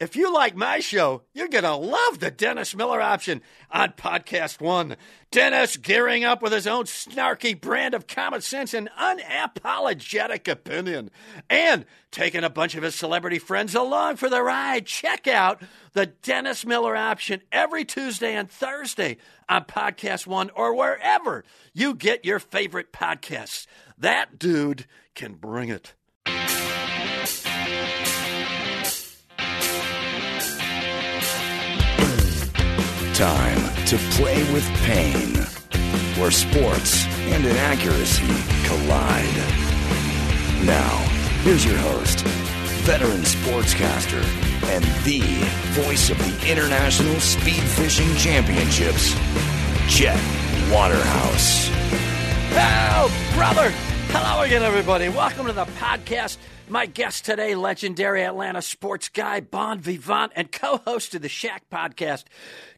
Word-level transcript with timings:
if 0.00 0.14
you 0.14 0.32
like 0.32 0.54
my 0.54 0.78
show, 0.78 1.22
you're 1.34 1.48
going 1.48 1.64
to 1.64 1.74
love 1.74 2.20
the 2.20 2.30
Dennis 2.30 2.74
Miller 2.74 3.00
option 3.00 3.42
on 3.70 3.92
Podcast 3.92 4.60
One. 4.60 4.96
Dennis 5.32 5.76
gearing 5.76 6.24
up 6.24 6.40
with 6.40 6.52
his 6.52 6.68
own 6.68 6.84
snarky 6.84 7.60
brand 7.60 7.94
of 7.94 8.06
common 8.06 8.40
sense 8.40 8.74
and 8.74 8.88
unapologetic 8.98 10.46
opinion. 10.46 11.10
And 11.50 11.84
taking 12.12 12.44
a 12.44 12.50
bunch 12.50 12.76
of 12.76 12.84
his 12.84 12.94
celebrity 12.94 13.40
friends 13.40 13.74
along 13.74 14.16
for 14.16 14.30
the 14.30 14.42
ride. 14.42 14.86
Check 14.86 15.26
out 15.26 15.62
the 15.94 16.06
Dennis 16.06 16.64
Miller 16.64 16.96
option 16.96 17.42
every 17.50 17.84
Tuesday 17.84 18.34
and 18.36 18.48
Thursday 18.48 19.16
on 19.48 19.64
Podcast 19.64 20.26
One 20.28 20.50
or 20.50 20.74
wherever 20.76 21.44
you 21.74 21.94
get 21.94 22.24
your 22.24 22.38
favorite 22.38 22.92
podcasts. 22.92 23.66
That 23.98 24.38
dude 24.38 24.86
can 25.16 25.34
bring 25.34 25.70
it. 25.70 25.94
Time 33.18 33.74
to 33.86 33.96
play 34.12 34.44
with 34.52 34.64
pain, 34.84 35.34
where 36.20 36.30
sports 36.30 37.04
and 37.32 37.44
inaccuracy 37.44 38.28
collide. 38.64 39.34
Now, 40.64 40.98
here's 41.42 41.64
your 41.64 41.78
host, 41.78 42.20
veteran 42.86 43.22
sportscaster, 43.22 44.22
and 44.68 44.84
the 45.02 45.18
voice 45.82 46.10
of 46.10 46.18
the 46.18 46.48
International 46.48 47.18
Speed 47.18 47.64
Fishing 47.64 48.14
Championships, 48.14 49.14
Chet 49.88 50.20
Waterhouse. 50.70 51.70
Oh, 52.52 53.32
brother! 53.34 53.74
Hello 54.10 54.42
again, 54.42 54.62
everybody. 54.62 55.10
Welcome 55.10 55.46
to 55.46 55.52
the 55.52 55.66
podcast. 55.66 56.38
My 56.70 56.86
guest 56.86 57.26
today, 57.26 57.54
legendary 57.54 58.22
Atlanta 58.24 58.62
sports 58.62 59.08
guy, 59.10 59.40
bon 59.40 59.80
vivant, 59.80 60.32
and 60.34 60.50
co 60.50 60.78
host 60.78 61.14
of 61.14 61.22
the 61.22 61.28
Shack 61.28 61.64
podcast, 61.70 62.24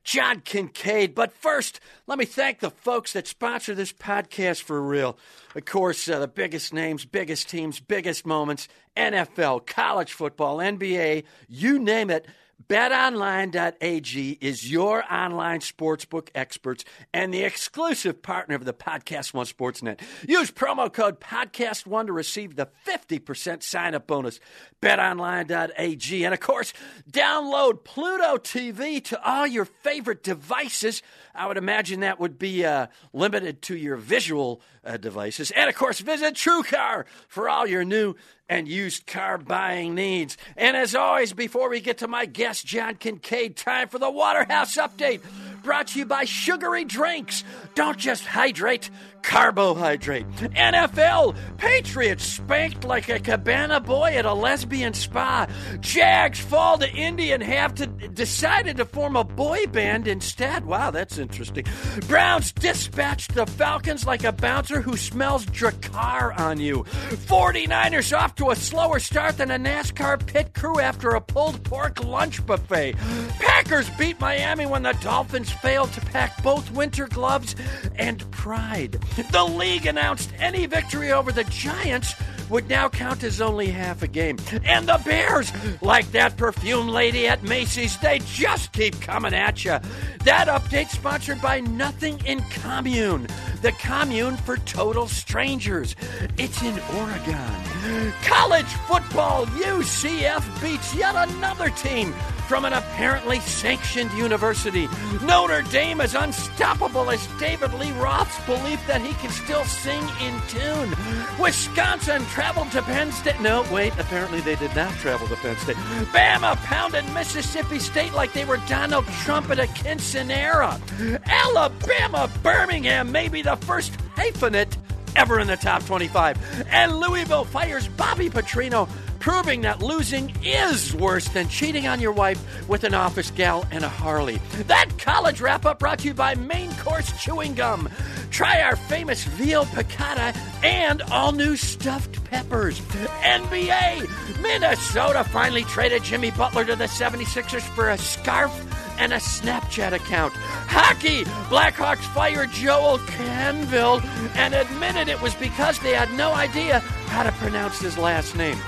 John 0.03 0.41
Kincaid. 0.41 1.15
But 1.15 1.33
first, 1.33 1.79
let 2.09 2.19
me 2.19 2.25
thank 2.25 2.59
the 2.59 2.71
folks 2.71 3.13
that 3.13 3.29
sponsor 3.29 3.75
this 3.77 3.93
podcast 3.93 4.63
for 4.63 4.83
real. 4.83 5.17
Of 5.55 5.65
course, 5.65 6.09
uh, 6.09 6.19
the 6.19 6.29
biggest 6.29 6.73
names, 6.75 7.05
biggest 7.05 7.49
teams, 7.49 7.79
biggest 7.79 8.27
moments 8.27 8.67
NFL, 8.97 9.67
college 9.67 10.13
football, 10.13 10.59
NBA, 10.59 11.25
you 11.49 11.79
name 11.79 12.11
it. 12.11 12.27
BetOnline.ag 12.69 14.39
is 14.41 14.71
your 14.71 15.03
online 15.11 15.61
sportsbook 15.61 16.29
experts 16.35 16.85
and 17.13 17.33
the 17.33 17.43
exclusive 17.43 18.21
partner 18.21 18.55
of 18.55 18.67
the 18.67 18.75
Podcast 18.75 19.33
One 19.33 19.47
Sportsnet. 19.47 20.01
Use 20.29 20.51
promo 20.51 20.93
code 20.93 21.21
Podcast 21.21 21.87
One 21.87 22.07
to 22.07 22.13
receive 22.13 22.57
the 22.57 22.69
50% 22.87 23.63
sign 23.63 23.95
up 23.95 24.07
bonus. 24.07 24.41
BetOnline.ag. 24.83 26.25
And 26.25 26.35
of 26.35 26.41
course, 26.41 26.75
download 27.11 27.83
Pluto 27.85 28.37
TV 28.37 29.03
to 29.05 29.23
all 29.25 29.47
your 29.47 29.65
favorite 29.65 30.23
devices. 30.23 31.03
I 31.35 31.47
would 31.47 31.57
imagine 31.57 32.01
that 32.01 32.21
would 32.21 32.39
be 32.39 32.65
uh, 32.67 32.89
limited 33.15 33.63
to 33.63 33.77
your 33.77 33.97
visual 33.97 34.61
uh, 34.91 34.97
devices. 34.97 35.51
And 35.53 35.69
of 35.69 35.77
course, 35.77 36.01
visit 36.01 36.35
TrueCar 36.35 37.05
for 37.29 37.49
all 37.49 37.67
your 37.67 37.85
new 37.85 38.15
and 38.49 38.67
used 38.67 39.07
car 39.07 39.39
buying 39.39 39.95
needs. 39.95 40.37
And 40.57 40.77
as 40.77 40.97
always, 40.97 41.33
before 41.33 41.71
we 41.71 41.81
get 41.81 41.99
to 41.99 42.09
my 42.09 42.27
guest, 42.27 42.67
John 42.67 42.97
Kincaid, 42.97 43.57
time 43.57 43.89
for 43.89 44.01
the 44.01 44.11
Waterhouse 44.11 44.77
Update. 44.77 45.21
Brought 45.63 45.89
to 45.89 46.01
you 46.01 46.07
by 46.07 46.25
Sugary 46.25 46.85
Drinks. 46.85 47.45
Don't 47.77 47.99
just 47.99 48.25
hydrate, 48.25 48.91
carbohydrate. 49.23 50.27
NFL, 50.31 51.37
Patriots 51.57 52.25
spanked 52.25 52.85
like 52.85 53.09
a 53.09 53.21
cabana 53.21 53.81
boy 53.81 54.15
at 54.17 54.25
a 54.25 54.35
lesbian 54.35 54.95
spa. 54.95 55.47
Jags 55.81 56.41
fall 56.41 56.79
to 56.79 56.91
Indy 56.91 57.33
and 57.33 57.43
have 57.43 57.75
to 57.77 57.87
decided 57.87 58.77
to 58.79 58.85
form 58.85 59.17
a 59.17 59.25
boy 59.25 59.67
band 59.67 60.09
instead. 60.09 60.65
Wow, 60.65 60.91
that's 60.91 61.19
interesting. 61.19 61.65
Browns 62.09 62.53
dispatched 62.53 63.35
the 63.35 63.47
Falcons 63.47 64.07
like 64.07 64.25
a 64.25 64.33
bouncer 64.33 64.81
who 64.81 64.97
smells 64.97 65.47
Drakkar 65.47 66.39
on 66.39 66.59
you. 66.59 66.85
49ers 66.85 68.17
off 68.17 68.35
to 68.37 68.51
a 68.51 68.57
slower 68.57 68.99
start 68.99 69.39
than 69.39 69.51
a 69.51 69.59
NASCAR 69.59 70.27
pit 70.27 70.55
crew 70.55 70.81
after 70.81 71.11
a 71.11 71.21
pulled 71.21 71.63
pork 71.65 72.03
lunch 72.05 72.45
buffet. 72.47 72.97
Packers 73.39 73.89
beat 73.99 74.21
Miami 74.21 74.67
when 74.67 74.83
the 74.83 74.93
Dolphins 75.01 75.51
failed 75.51 75.93
to 75.93 76.01
pack 76.01 76.43
both 76.43 76.71
winter 76.73 77.07
gloves 77.07 77.55
and 77.97 78.29
pride. 78.31 78.99
The 79.33 79.45
league 79.45 79.87
announced 79.87 80.33
any 80.39 80.67
victory 80.67 81.13
over 81.13 81.33
the 81.33 81.45
Giants 81.45 82.15
would 82.51 82.69
now 82.69 82.89
count 82.89 83.23
as 83.23 83.41
only 83.41 83.67
half 83.67 84.03
a 84.03 84.09
game. 84.09 84.37
And 84.65 84.89
the 84.89 85.01
Bears, 85.05 85.53
like 85.81 86.11
that 86.13 86.37
perfume 86.37 86.89
lady 86.89 87.29
at 87.29 87.43
Macy's, 87.45 87.97
they 87.99 88.19
just 88.21 88.73
keep 88.73 89.01
coming 89.01 89.33
at 89.33 89.65
you. 89.65 89.79
That 90.25 90.49
update 90.49 90.89
sponsored 90.89 91.41
by 91.41 91.61
Nothing 91.61 92.21
in 92.27 92.41
Commune, 92.51 93.29
the 93.63 93.73
commune 93.73 94.37
for 94.37 94.57
total 94.59 95.07
strangers. 95.07 95.95
It's 96.37 96.61
in 96.63 96.79
Oregon. 96.97 98.13
College 98.25 98.67
football, 98.67 99.47
UCF 99.47 100.61
beats 100.61 100.95
yet 100.95 101.15
another 101.17 101.71
team 101.71 102.13
from 102.49 102.65
an 102.65 102.73
apparently 102.73 103.39
sanctioned 103.39 104.13
university. 104.15 104.89
Notre 105.23 105.63
Dame 105.63 106.01
is 106.01 106.17
unstoppable 106.17 107.09
as 107.09 107.25
David 107.39 107.73
Lee 107.75 107.93
Roth's 107.93 108.45
belief 108.45 108.85
that 108.89 109.00
he 109.01 109.15
can 109.15 109.31
still 109.31 109.65
sing 109.65 110.03
in 110.21 110.41
tune. 110.49 110.95
Wisconsin 111.39 112.25
traveled 112.27 112.71
to 112.73 112.83
Penn 112.83 113.13
State. 113.13 113.41
No, 113.41 113.65
wait, 113.73 113.93
apparently 113.99 114.41
they 114.41 114.57
did 114.57 114.75
not 114.75 114.93
travel 114.95 115.27
to 115.29 115.37
Penn 115.37 115.57
State. 115.59 115.77
Bama 116.13 116.57
pounded 116.57 117.05
Mississippi 117.13 117.79
State 117.79 118.13
like 118.13 118.33
they 118.33 118.45
were 118.45 118.59
Donald 118.69 119.07
Trump 119.23 119.51
at 119.51 119.59
a 119.59 119.67
quinceanera. 119.67 120.81
Alabama, 121.27 122.31
Birmingham 122.43 123.11
may 123.13 123.29
be 123.29 123.43
the 123.43 123.57
first 123.57 123.93
hyphenate 124.17 124.77
ever 125.17 125.41
in 125.41 125.47
the 125.47 125.57
top 125.57 125.85
25. 125.85 126.67
And 126.71 126.97
Louisville 126.99 127.45
fires 127.45 127.89
Bobby 127.89 128.31
Petrino 128.31 128.89
proving 129.19 129.61
that 129.61 129.83
losing 129.83 130.35
is 130.43 130.95
worse 130.95 131.29
than 131.29 131.47
cheating 131.49 131.87
on 131.87 132.01
your 132.01 132.13
wife 132.13 132.69
with 132.69 132.85
an 132.85 132.95
office 132.95 133.31
gal 133.31 133.67
and 133.71 133.85
a 133.85 133.89
Harley. 133.89 134.41
That 134.67 134.89
college 134.99 135.41
wrap 135.41 135.67
up 135.67 135.79
brought 135.79 136.01
to 136.01 136.09
you 136.09 136.15
by 136.15 136.35
Main 136.35 136.73
Course 136.77 137.13
Chewing 137.23 137.55
Gum. 137.55 137.89
Try 138.31 138.63
our 138.63 138.77
famous 138.77 139.25
veal 139.25 139.65
piccata 139.67 140.37
and 140.63 141.03
all 141.03 141.33
new 141.33 141.57
stuffed 141.57 142.23
peppers. 142.25 142.81
NBA, 142.81 144.41
Minnesota 144.41 145.25
finally 145.25 145.65
traded 145.65 146.05
Jimmy 146.05 146.31
Butler 146.31 146.65
to 146.65 146.77
the 146.77 146.85
76ers 146.85 147.63
for 147.75 147.91
a 147.91 147.99
scarf 147.99 148.53
and 148.99 149.13
a 149.13 149.17
Snapchat 149.17 149.93
account. 149.93 150.33
Hockey, 150.35 151.25
Blackhawks 151.49 152.05
fired 152.15 152.51
Joel 152.51 152.99
Quenneville 152.99 154.05
and 154.37 154.55
admitted 154.55 155.09
it 155.09 155.21
was 155.21 155.35
because 155.35 155.79
they 155.81 155.95
had 155.95 156.13
no 156.13 156.33
idea 156.33 156.81
how 157.09 157.23
to 157.23 157.33
pronounce 157.33 157.81
his 157.81 157.99
last 157.99 158.37
name. 158.37 158.59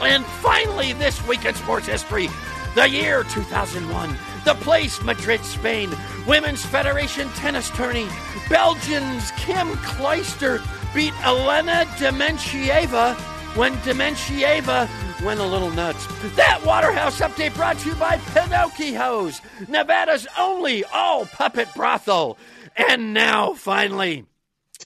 And 0.00 0.24
finally, 0.24 0.92
this 0.94 1.24
week 1.28 1.44
in 1.44 1.54
sports 1.54 1.86
history, 1.86 2.28
the 2.74 2.88
year 2.88 3.22
2001, 3.24 4.16
the 4.44 4.54
place 4.56 5.02
Madrid, 5.02 5.44
Spain, 5.44 5.90
Women's 6.26 6.64
Federation 6.64 7.28
tennis 7.30 7.70
tourney. 7.70 8.06
Belgians 8.48 9.30
Kim 9.32 9.68
Clijsters 9.78 10.62
beat 10.94 11.14
Elena 11.24 11.86
Dementieva 11.96 13.14
when 13.56 13.72
Dementieva 13.78 14.88
went 15.24 15.40
a 15.40 15.46
little 15.46 15.70
nuts. 15.70 16.06
That 16.36 16.62
Waterhouse 16.64 17.20
update 17.20 17.54
brought 17.54 17.78
to 17.78 17.88
you 17.90 17.94
by 17.94 18.18
Pinocchio's, 18.18 19.40
Nevada's 19.68 20.26
only 20.38 20.84
all 20.84 21.26
puppet 21.26 21.68
brothel. 21.74 22.36
And 22.76 23.14
now, 23.14 23.54
finally, 23.54 24.26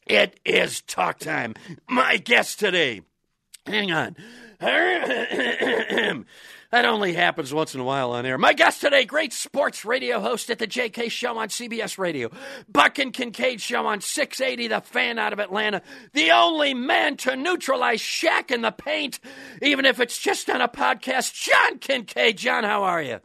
it 0.06 0.38
is 0.44 0.82
talk 0.82 1.18
time. 1.18 1.54
My 1.88 2.18
guest 2.18 2.60
today. 2.60 3.00
Hang 3.66 3.90
on. 3.92 4.16
that 6.70 6.84
only 6.84 7.14
happens 7.14 7.52
once 7.52 7.74
in 7.74 7.80
a 7.80 7.84
while 7.84 8.10
on 8.10 8.26
air. 8.26 8.36
My 8.36 8.52
guest 8.52 8.80
today, 8.80 9.04
great 9.04 9.32
sports 9.32 9.84
radio 9.84 10.20
host 10.20 10.50
at 10.50 10.58
the 10.58 10.66
JK 10.66 11.10
Show 11.10 11.38
on 11.38 11.48
CBS 11.48 11.96
Radio, 11.96 12.30
Buck 12.68 12.98
and 12.98 13.12
Kincaid 13.12 13.60
Show 13.60 13.86
on 13.86 14.00
680, 14.00 14.68
the 14.68 14.80
fan 14.80 15.18
out 15.18 15.32
of 15.32 15.38
Atlanta, 15.38 15.80
the 16.12 16.30
only 16.30 16.74
man 16.74 17.16
to 17.18 17.36
neutralize 17.36 18.00
Shaq 18.00 18.50
in 18.50 18.60
the 18.60 18.70
paint, 18.70 19.18
even 19.62 19.86
if 19.86 19.98
it's 19.98 20.18
just 20.18 20.50
on 20.50 20.60
a 20.60 20.68
podcast. 20.68 21.32
John 21.32 21.78
Kincaid. 21.78 22.36
John, 22.36 22.64
how 22.64 22.84
are 22.84 23.02
you? 23.02 23.20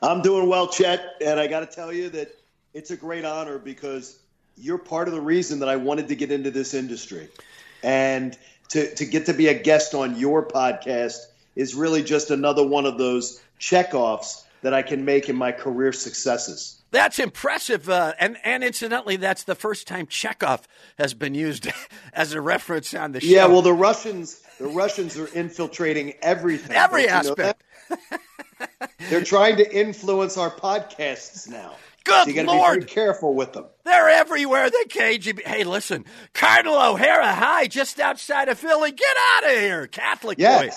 I'm 0.00 0.22
doing 0.22 0.48
well, 0.48 0.68
Chet, 0.68 1.04
and 1.24 1.40
I 1.40 1.48
got 1.48 1.60
to 1.60 1.66
tell 1.66 1.92
you 1.92 2.10
that 2.10 2.28
it's 2.74 2.90
a 2.92 2.96
great 2.96 3.24
honor 3.24 3.58
because 3.58 4.16
you're 4.56 4.78
part 4.78 5.08
of 5.08 5.14
the 5.14 5.20
reason 5.20 5.60
that 5.60 5.68
I 5.68 5.76
wanted 5.76 6.08
to 6.08 6.14
get 6.14 6.30
into 6.30 6.50
this 6.50 6.74
industry. 6.74 7.28
And 7.82 8.36
to, 8.70 8.94
to 8.96 9.04
get 9.04 9.26
to 9.26 9.34
be 9.34 9.48
a 9.48 9.54
guest 9.54 9.94
on 9.94 10.16
your 10.16 10.46
podcast 10.46 11.18
is 11.58 11.74
really 11.74 12.02
just 12.02 12.30
another 12.30 12.64
one 12.66 12.86
of 12.86 12.96
those 12.96 13.42
checkoffs 13.60 14.44
that 14.62 14.72
I 14.72 14.82
can 14.82 15.04
make 15.04 15.28
in 15.28 15.36
my 15.36 15.52
career 15.52 15.92
successes. 15.92 16.80
That's 16.90 17.18
impressive, 17.18 17.90
uh, 17.90 18.14
and 18.18 18.38
and 18.44 18.64
incidentally, 18.64 19.16
that's 19.16 19.42
the 19.42 19.54
first 19.54 19.86
time 19.86 20.06
Chekhov 20.06 20.66
has 20.96 21.12
been 21.12 21.34
used 21.34 21.68
as 22.14 22.32
a 22.32 22.40
reference 22.40 22.94
on 22.94 23.12
the 23.12 23.20
show. 23.20 23.26
Yeah, 23.26 23.46
well, 23.46 23.60
the 23.60 23.74
Russians, 23.74 24.40
the 24.58 24.68
Russians 24.68 25.18
are 25.18 25.26
infiltrating 25.26 26.14
everything, 26.22 26.74
every 26.74 27.06
Don't 27.06 27.24
you 27.24 27.34
know 27.36 27.44
aspect. 27.44 27.62
They're 29.10 29.24
trying 29.24 29.56
to 29.56 29.70
influence 29.70 30.38
our 30.38 30.50
podcasts 30.50 31.48
now. 31.48 31.74
Good 32.04 32.24
so 32.24 32.30
you 32.30 32.34
got 32.36 32.50
to 32.50 32.56
Lord. 32.56 32.80
be 32.80 32.86
careful 32.86 33.34
with 33.34 33.52
them. 33.52 33.66
They're 33.84 34.08
everywhere. 34.08 34.70
The 34.70 34.86
KGB. 34.88 35.46
Hey, 35.46 35.64
listen, 35.64 36.06
Cardinal 36.32 36.80
O'Hara 36.80 37.34
High, 37.34 37.66
just 37.66 38.00
outside 38.00 38.48
of 38.48 38.58
Philly. 38.58 38.92
Get 38.92 39.16
out 39.34 39.44
of 39.44 39.58
here, 39.58 39.86
Catholic 39.88 40.38
boy. 40.38 40.70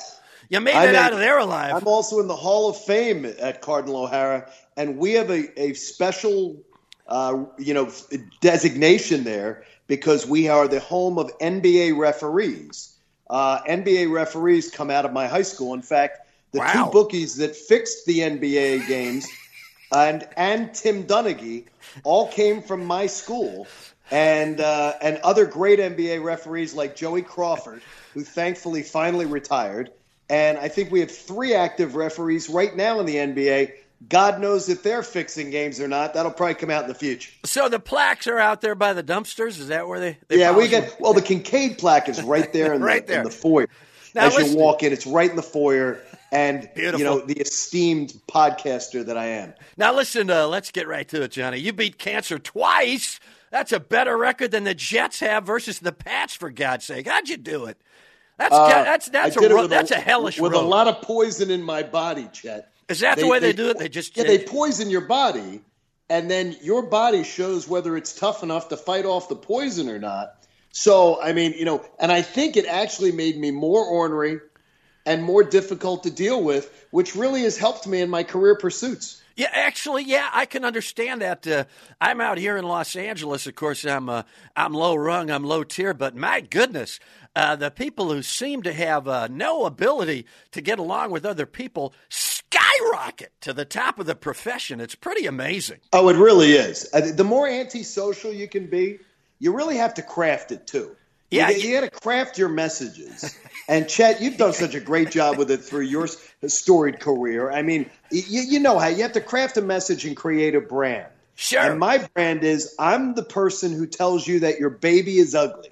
You 0.52 0.60
made 0.60 0.76
I 0.76 0.88
it 0.88 0.96
out 0.96 1.14
of 1.14 1.20
there 1.20 1.38
alive. 1.38 1.74
I'm 1.74 1.88
also 1.88 2.20
in 2.20 2.28
the 2.28 2.36
Hall 2.36 2.70
of 2.70 2.76
Fame 2.76 3.26
at 3.26 3.62
Cardinal 3.62 4.04
O'Hara, 4.04 4.52
and 4.76 4.98
we 4.98 5.14
have 5.14 5.30
a, 5.32 5.48
a 5.58 5.74
special, 5.76 6.62
uh, 7.08 7.46
you 7.58 7.74
know, 7.74 7.90
designation 8.42 9.24
there 9.24 9.64
because 9.88 10.28
we 10.28 10.50
are 10.50 10.68
the 10.68 10.82
home 10.82 11.18
of 11.18 11.32
NBA 11.40 11.98
referees. 11.98 12.98
Uh, 13.30 13.62
NBA 13.64 14.12
referees 14.12 14.70
come 14.70 14.92
out 14.92 15.06
of 15.06 15.14
my 15.14 15.26
high 15.26 15.42
school. 15.42 15.74
In 15.74 15.82
fact, 15.82 16.28
the 16.52 16.60
Wow. 16.60 16.74
two 16.74 16.92
bookies 16.92 17.38
that 17.38 17.56
fixed 17.56 18.06
the 18.06 18.20
NBA 18.20 18.90
games 18.90 19.26
and 19.94 20.28
and 20.36 20.74
Tim 20.74 21.06
Donaghy 21.06 21.68
all 22.04 22.28
came 22.28 22.62
from 22.62 22.86
my 22.86 23.08
school, 23.08 23.68
and 24.12 24.60
uh, 24.60 24.96
and 25.02 25.18
other 25.24 25.46
great 25.46 25.80
NBA 25.80 26.22
referees 26.22 26.74
like 26.74 26.98
Joey 26.98 27.22
Crawford, 27.22 27.82
who 28.14 28.26
thankfully 28.26 28.84
finally 28.84 29.26
retired. 29.26 29.92
And 30.32 30.58
I 30.58 30.70
think 30.70 30.92
we 30.92 31.02
have 31.02 31.12
three 31.12 31.54
active 31.54 31.96
referees 31.96 32.48
right 32.50 32.74
now 32.74 33.02
in 33.02 33.06
the 33.06 33.16
NBA. 33.18 33.74
God 34.08 34.40
knows 34.40 34.70
if 34.70 34.82
they're 34.82 35.04
fixing 35.04 35.52
games 35.52 35.82
or 35.82 35.90
not. 35.90 36.14
That'll 36.14 36.32
probably 36.32 36.56
come 36.56 36.70
out 36.72 36.84
in 36.84 36.88
the 36.88 36.96
future. 36.96 37.30
so 37.44 37.68
the 37.68 37.82
plaques 37.82 38.28
are 38.28 38.40
out 38.40 38.62
there 38.62 38.74
by 38.74 38.94
the 38.94 39.04
dumpsters. 39.04 39.60
Is 39.60 39.68
that 39.68 39.90
where 39.90 40.00
they? 40.00 40.18
they 40.30 40.40
yeah, 40.40 40.56
we 40.56 40.70
get 40.70 40.96
well. 41.02 41.14
The 41.14 41.22
Kincaid 41.22 41.78
plaque 41.78 42.08
is 42.08 42.24
right 42.24 42.52
there 42.54 42.74
in, 42.74 42.82
Right 42.84 43.06
the, 43.06 43.12
there. 43.14 43.22
in 43.22 43.26
the 43.26 43.32
foyer. 43.32 43.68
Now 44.16 44.28
As 44.28 44.38
you 44.54 44.58
walk 44.58 44.84
in, 44.84 44.92
it's 44.94 45.06
right 45.06 45.30
in 45.30 45.36
the 45.36 45.44
foyer. 45.44 46.00
And 46.32 46.70
Beautiful. 46.74 47.00
you 47.00 47.06
know 47.06 47.20
the 47.20 47.34
esteemed 47.42 48.14
podcaster 48.30 49.06
that 49.06 49.18
I 49.18 49.26
am. 49.26 49.54
Now 49.76 49.94
listen, 49.94 50.30
uh, 50.30 50.48
let's 50.48 50.72
get 50.72 50.88
right 50.88 51.08
to 51.10 51.24
it, 51.24 51.32
Johnny. 51.32 51.58
You 51.58 51.74
beat 51.74 51.98
cancer 51.98 52.40
twice. 52.40 53.20
That's 53.52 53.74
a 53.74 53.82
better 53.82 54.18
record 54.18 54.52
than 54.52 54.64
the 54.64 54.74
Jets 54.74 55.20
have 55.20 55.44
versus 55.44 55.80
the 55.80 55.92
Pats. 55.92 56.34
For 56.34 56.50
God's 56.50 56.86
sake, 56.86 57.06
how'd 57.08 57.28
you 57.28 57.36
do 57.36 57.66
it? 57.66 57.78
That's 58.42 58.56
Uh, 58.56 58.68
that's 58.84 59.10
that's 59.10 59.38
I 59.38 59.40
a 59.40 59.42
did 59.44 59.52
it 59.52 59.54
ro- 59.54 59.62
with 59.62 59.70
that's 59.70 59.92
a 59.92 59.96
hellish 60.00 60.40
with 60.40 60.54
road. 60.54 60.64
a 60.64 60.68
lot 60.68 60.88
of 60.88 61.02
poison 61.04 61.52
in 61.52 61.62
my 61.62 61.84
body, 61.84 62.28
Chet. 62.34 62.70
Is 62.90 63.00
that 63.02 63.18
the 63.20 63.28
way 63.28 63.38
they 63.40 63.54
do 63.54 63.70
it? 63.70 63.78
They 63.78 63.88
just- 63.88 64.18
yeah, 64.18 64.24
they 64.24 64.40
poison 64.40 64.90
your 64.90 65.02
body, 65.02 65.62
and 66.10 66.30
then 66.30 66.58
your 66.62 66.82
body 66.82 67.24
shows 67.24 67.68
whether 67.68 67.96
it's 67.96 68.14
tough 68.14 68.42
enough 68.42 68.70
to 68.70 68.78
fight 68.78 69.06
off 69.06 69.30
the 69.30 69.36
poison 69.36 69.90
or 69.90 70.00
not. 70.00 70.34
So 70.72 71.22
I 71.22 71.34
mean, 71.34 71.54
you 71.56 71.66
know, 71.66 71.86
and 72.00 72.12
I 72.12 72.24
think 72.24 72.58
it 72.58 72.66
actually 72.66 73.12
made 73.12 73.38
me 73.38 73.52
more 73.52 73.86
ornery 73.86 74.40
and 75.06 75.24
more 75.24 75.44
difficult 75.44 76.04
to 76.04 76.10
deal 76.12 76.42
with, 76.44 76.72
which 76.92 77.16
really 77.16 77.44
has 77.44 77.58
helped 77.58 77.86
me 77.88 78.02
in 78.02 78.10
my 78.10 78.24
career 78.24 78.56
pursuits. 78.56 79.22
Yeah, 79.36 79.50
actually, 79.54 80.04
yeah, 80.04 80.30
I 80.34 80.46
can 80.46 80.66
understand 80.66 81.22
that. 81.22 81.48
Uh, 81.48 81.64
I'm 82.02 82.20
out 82.22 82.38
here 82.38 82.58
in 82.58 82.66
Los 82.66 82.96
Angeles. 82.96 83.48
Of 83.48 83.56
course, 83.56 83.86
I'm 83.86 84.10
uh, 84.10 84.24
I'm 84.56 84.74
low 84.74 84.96
rung, 84.96 85.32
I'm 85.32 85.44
low 85.46 85.64
tier, 85.64 85.94
but 85.94 86.16
my 86.16 86.42
goodness, 86.42 87.00
uh, 87.36 87.56
the 87.56 87.72
people 87.72 88.12
who 88.12 88.22
seem 88.22 88.62
to 88.64 88.74
have 88.74 89.08
uh, 89.08 89.28
no 89.32 89.66
ability 89.66 90.26
to 90.52 90.62
get 90.62 90.80
along 90.80 91.12
with 91.12 91.26
other 91.26 91.46
people 91.46 91.94
skyrocket 92.10 93.32
to 93.42 93.54
the 93.54 93.66
top 93.66 94.00
of 94.00 94.06
the 94.06 94.16
profession. 94.16 94.80
It's 94.82 94.96
pretty 94.96 95.26
amazing. 95.26 95.80
Oh, 95.94 96.10
it 96.10 96.18
really 96.18 96.52
is. 96.54 96.90
Uh, 96.94 97.12
The 97.14 97.24
more 97.24 97.48
antisocial 97.48 98.34
you 98.34 98.48
can 98.48 98.68
be, 98.68 99.00
you 99.40 99.56
really 99.56 99.78
have 99.78 99.94
to 99.96 100.02
craft 100.02 100.52
it 100.52 100.68
too. 100.68 100.96
Yeah, 101.30 101.50
you, 101.50 101.58
you- 101.58 101.70
you 101.70 101.80
got 101.82 101.92
to 101.94 102.00
craft 102.02 102.38
your 102.38 102.50
messages. 102.50 103.38
and 103.70 103.88
Chet, 103.88 104.22
you've 104.22 104.38
done 104.38 104.52
such 104.54 104.76
a 104.76 104.82
great 104.82 105.12
job 105.12 105.38
with 105.38 105.50
it 105.50 105.64
through 105.64 105.86
your 105.86 106.08
storied 106.46 107.00
career. 107.00 107.50
I 107.50 107.62
mean, 107.62 107.90
you, 108.12 108.42
you 108.42 108.60
know 108.60 108.78
how 108.78 108.88
you 108.88 109.04
have 109.04 109.14
to 109.14 109.22
craft 109.22 109.56
a 109.56 109.62
message 109.62 110.06
and 110.06 110.16
create 110.18 110.56
a 110.56 110.62
brand. 110.62 111.08
Sure. 111.36 111.62
And 111.62 111.80
my 111.80 112.00
brand 112.14 112.44
is 112.44 112.76
I'm 112.78 113.16
the 113.16 113.24
person 113.24 113.72
who 113.72 113.88
tells 113.88 114.28
you 114.28 114.42
that 114.42 114.60
your 114.60 114.70
baby 114.70 115.18
is 115.18 115.34
ugly. 115.34 115.70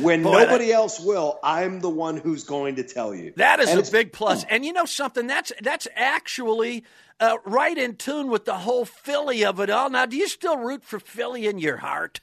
When 0.00 0.22
Boy, 0.22 0.32
nobody 0.32 0.66
that- 0.68 0.74
else 0.74 1.00
will, 1.00 1.38
I'm 1.42 1.80
the 1.80 1.90
one 1.90 2.16
who's 2.16 2.44
going 2.44 2.76
to 2.76 2.82
tell 2.82 3.14
you. 3.14 3.32
That 3.36 3.60
is 3.60 3.68
And 3.68 3.86
a 3.86 3.90
big 3.90 4.12
plus. 4.12 4.44
And 4.50 4.64
you 4.64 4.72
know 4.72 4.84
something? 4.86 5.26
That's 5.26 5.52
that's 5.62 5.86
actually 5.94 6.84
uh, 7.20 7.38
right 7.44 7.76
in 7.76 7.96
tune 7.96 8.28
with 8.28 8.44
the 8.44 8.54
whole 8.58 8.84
Philly 8.84 9.44
of 9.44 9.60
it 9.60 9.70
all. 9.70 9.90
Now, 9.90 10.06
do 10.06 10.16
you 10.16 10.28
still 10.28 10.56
root 10.56 10.82
for 10.82 10.98
Philly 10.98 11.46
in 11.46 11.58
your 11.58 11.76
heart? 11.76 12.20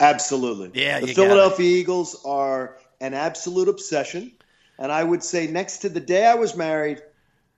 Absolutely. 0.00 0.70
Yeah, 0.80 1.00
the 1.00 1.08
Philadelphia 1.08 1.78
Eagles 1.78 2.20
are 2.24 2.76
an 3.00 3.14
absolute 3.14 3.68
obsession. 3.68 4.32
And 4.78 4.90
I 4.90 5.04
would 5.04 5.22
say 5.22 5.46
next 5.46 5.78
to 5.78 5.88
the 5.88 6.00
day 6.00 6.26
I 6.26 6.34
was 6.34 6.56
married 6.56 7.02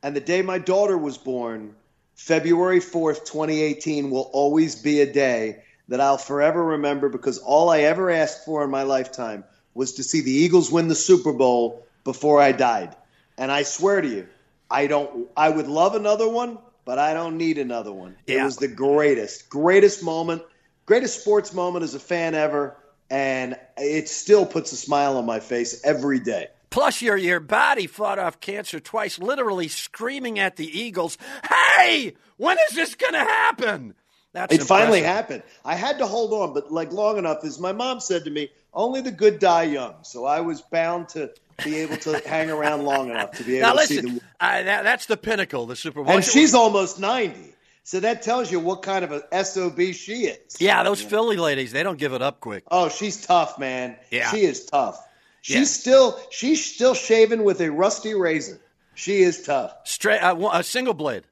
and 0.03 0.15
the 0.15 0.21
day 0.21 0.43
my 0.43 0.59
daughter 0.59 0.99
was 0.99 1.17
born, 1.17 1.75
February 2.17 2.81
4th, 2.81 3.25
2018 3.25 4.11
will 4.11 4.31
always 4.33 4.77
be 4.77 5.01
a 5.01 5.11
day 5.11 5.63
that 5.89 6.01
I'll 6.01 6.19
forever 6.19 6.63
remember 6.65 7.09
because 7.09 7.39
all 7.39 7.71
I 7.71 7.81
ever 7.81 8.11
asked 8.11 8.45
for 8.45 8.65
in 8.65 8.71
my 8.71 8.83
lifetime 8.83 9.45
was 9.75 9.95
to 9.95 10.03
see 10.03 10.21
the 10.21 10.31
Eagles 10.31 10.71
win 10.71 10.89
the 10.89 10.95
Super 10.95 11.33
Bowl 11.33 11.87
before 12.05 12.41
I 12.41 12.53
died. 12.53 12.97
And 13.37 13.51
I 13.51 13.65
swear 13.65 14.01
to 14.01 14.09
you, 14.09 14.29
I 14.71 14.87
don't 14.87 15.29
I 15.37 15.51
would 15.51 15.69
love 15.69 15.95
another 15.95 16.29
one, 16.29 16.59
but 16.85 16.99
I 16.99 17.15
don't 17.15 17.37
need 17.37 17.59
another 17.59 17.93
one. 17.93 18.17
It 18.27 18.43
was 18.43 18.57
the 18.57 18.69
greatest, 18.69 19.49
greatest 19.49 20.03
moment, 20.03 20.43
greatest 20.87 21.21
sports 21.21 21.53
moment 21.53 21.83
as 21.83 21.95
a 21.95 22.01
fan 22.01 22.35
ever, 22.35 22.77
and 23.11 23.59
it 23.77 24.09
still 24.09 24.47
puts 24.47 24.73
a 24.73 24.77
smile 24.77 25.19
on 25.19 25.27
my 25.27 25.41
face 25.41 25.83
every 25.85 26.21
day. 26.21 26.49
Plus, 26.71 27.03
your 27.03 27.17
your 27.17 27.41
body 27.41 27.87
fought 27.87 28.19
off 28.19 28.41
cancer 28.41 28.81
twice, 28.81 29.19
literally 29.19 29.69
screaming 29.69 30.39
at 30.39 30.57
the 30.57 30.67
Eagles, 30.67 31.17
"Hey, 31.49 32.15
when 32.37 32.57
is 32.69 32.75
this 32.75 32.95
going 32.95 33.13
to 33.13 33.21
happen?" 33.21 33.95
That's 34.35 34.53
It 34.55 34.63
finally 34.65 35.01
happened. 35.01 35.43
I 35.65 35.75
had 35.77 35.99
to 35.99 36.07
hold 36.07 36.33
on, 36.35 36.53
but 36.53 36.71
like 36.71 36.93
long 36.93 37.17
enough, 37.19 37.45
as 37.45 37.59
my 37.59 37.73
mom 37.73 38.01
said 38.01 38.25
to 38.25 38.31
me, 38.31 38.51
only 38.75 39.01
the 39.01 39.13
good 39.13 39.39
die 39.39 39.63
young. 39.63 39.95
So 40.03 40.25
I 40.27 40.41
was 40.41 40.61
bound 40.61 41.09
to 41.11 41.31
be 41.65 41.77
able 41.77 41.97
to 41.99 42.19
hang 42.29 42.51
around 42.51 42.83
long 42.85 43.11
enough 43.11 43.31
to 43.39 43.45
be 43.45 43.59
able 43.59 43.69
Now 43.69 43.73
to 43.75 43.87
see 43.87 43.95
listen, 43.97 44.15
them. 44.17 44.21
uh, 44.41 44.63
that, 44.65 44.83
that's 44.85 45.07
the 45.07 45.17
pinnacle, 45.17 45.67
the 45.67 45.77
Super 45.77 46.03
Bowl. 46.03 46.13
And 46.13 46.25
she's 46.25 46.53
almost 46.55 46.99
90. 46.99 47.55
So 47.85 48.01
that 48.01 48.23
tells 48.23 48.51
you 48.51 48.59
what 48.61 48.83
kind 48.83 49.05
of 49.05 49.13
a 49.13 49.45
SOB 49.45 49.79
she 49.93 50.25
is. 50.27 50.61
yeah, 50.61 50.83
those 50.83 51.01
Philly 51.03 51.37
ladies, 51.37 51.71
they 51.71 51.83
don't 51.85 51.99
give 51.99 52.13
it 52.13 52.23
up 52.23 52.41
quick. 52.41 52.65
Oh, 52.71 52.89
she's 52.89 53.25
tough, 53.25 53.59
man. 53.59 53.97
Yeah. 54.11 54.31
She 54.31 54.39
is 54.43 54.65
tough. 54.65 54.99
She's 55.43 55.57
Yeah. 55.57 55.65
still 55.65 56.21
she's 56.31 56.65
still 56.75 56.95
shaving 56.95 57.45
with 57.45 57.61
a 57.61 57.71
rusty 57.71 58.15
razor. 58.15 58.59
She 58.95 59.21
is 59.21 59.43
tough. 59.43 59.77
Straight, 59.85 60.21
uh, 60.21 60.35
a 60.53 60.63
single 60.65 60.95
blade. 60.95 61.25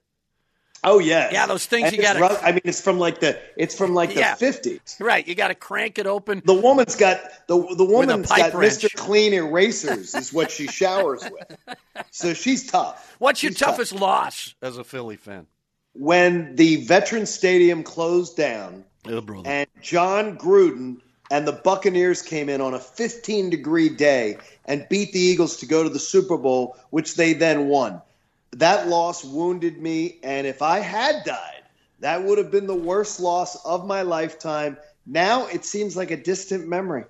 Oh 0.85 0.99
yeah, 0.99 1.29
Yeah, 1.31 1.45
those 1.45 1.65
things 1.65 1.87
And 1.87 1.95
you 1.95 2.01
gotta- 2.01 2.19
ru- 2.19 2.27
I 2.41 2.51
mean, 2.51 2.61
it's 2.65 2.81
from 2.81 2.99
like 2.99 3.19
the 3.21 3.39
it's 3.55 3.75
from 3.75 3.93
like 3.93 4.13
the 4.13 4.19
Yeah. 4.19 4.35
fifties. 4.35 4.97
Right, 4.99 5.25
you 5.27 5.33
got 5.35 5.47
to 5.47 5.55
crank 5.55 5.97
it 5.99 6.05
open. 6.07 6.41
The 6.45 6.53
woman's 6.53 6.95
got 6.95 7.21
the 7.47 7.57
the 7.75 7.85
woman's 7.85 8.27
pipe 8.27 8.51
got 8.51 8.55
wrench. 8.59 8.73
Mr. 8.75 8.93
Clean 8.95 9.33
erasers 9.33 10.13
is 10.21 10.33
what 10.33 10.51
she 10.51 10.67
showers 10.67 11.23
with. 11.23 11.57
So 12.11 12.33
she's 12.33 12.69
tough. 12.69 13.15
What's 13.19 13.41
your 13.43 13.51
She's 13.51 13.59
tough. 13.59 13.75
toughest 13.77 13.93
loss 13.93 14.55
as 14.61 14.77
a 14.77 14.83
Philly 14.83 15.15
fan? 15.15 15.47
When 15.93 16.55
the 16.55 16.77
Veteran 16.85 17.25
Stadium 17.27 17.83
closed 17.83 18.35
down 18.35 18.83
Oh, 19.05 19.21
and 19.45 19.67
Jon 19.81 20.37
Gruden 20.37 20.97
and 21.29 21.47
the 21.47 21.51
Buccaneers 21.51 22.21
came 22.21 22.47
in 22.49 22.61
on 22.61 22.73
a 22.73 22.79
15 22.79 23.49
degree 23.49 23.89
day 23.89 24.37
and 24.65 24.87
beat 24.89 25.11
the 25.13 25.19
Eagles 25.19 25.57
to 25.57 25.65
go 25.65 25.83
to 25.83 25.89
the 25.89 25.99
Super 25.99 26.37
Bowl, 26.37 26.77
which 26.89 27.15
they 27.15 27.33
then 27.33 27.67
won. 27.67 28.01
That 28.57 28.87
loss 28.87 29.23
wounded 29.23 29.81
me, 29.81 30.19
and 30.23 30.45
if 30.45 30.61
I 30.61 30.79
had 30.79 31.23
died, 31.25 31.63
that 31.99 32.23
would 32.23 32.37
have 32.37 32.51
been 32.51 32.67
the 32.67 32.75
worst 32.75 33.19
loss 33.19 33.55
of 33.65 33.85
my 33.87 34.03
lifetime. 34.03 34.77
Now 35.05 35.47
it 35.47 35.65
seems 35.65 35.97
like 35.97 36.11
a 36.11 36.17
distant 36.17 36.67
memory. 36.67 37.05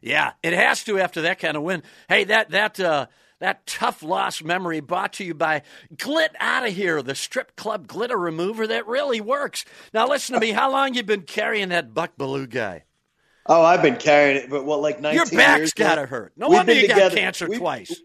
Yeah, 0.00 0.32
it 0.42 0.52
has 0.52 0.84
to 0.84 0.98
after 0.98 1.22
that 1.22 1.38
kind 1.38 1.56
of 1.56 1.62
win. 1.62 1.82
Hey, 2.08 2.24
that 2.24 2.50
that 2.50 2.78
uh, 2.80 3.06
that 3.40 3.66
tough 3.66 4.02
loss 4.02 4.42
memory 4.42 4.80
brought 4.80 5.14
to 5.14 5.24
you 5.24 5.34
by 5.34 5.62
Glit 5.96 6.30
Out 6.38 6.66
of 6.66 6.74
Here, 6.74 7.02
the 7.02 7.14
strip 7.14 7.56
club 7.56 7.86
glitter 7.86 8.16
remover 8.16 8.66
that 8.66 8.86
really 8.86 9.20
works. 9.20 9.64
Now 9.92 10.06
listen 10.06 10.34
to 10.34 10.40
me. 10.40 10.52
How 10.52 10.70
long 10.70 10.94
you 10.94 11.02
been 11.02 11.22
carrying 11.22 11.70
that 11.70 11.92
Buck 11.92 12.12
Belue 12.18 12.48
guy? 12.48 12.84
Oh, 13.46 13.62
I've 13.62 13.82
been 13.82 13.96
carrying 13.96 14.36
it, 14.36 14.50
but 14.50 14.64
what, 14.64 14.80
like 14.80 15.00
19 15.00 15.16
Your 15.16 15.26
back's 15.38 15.58
years 15.58 15.72
got 15.72 15.96
to 15.96 16.06
hurt. 16.06 16.32
No 16.36 16.48
We've 16.48 16.58
wonder 16.58 16.72
you 16.74 16.86
got 16.86 17.12
cancer 17.12 17.48
we've- 17.48 17.58
twice. 17.58 18.00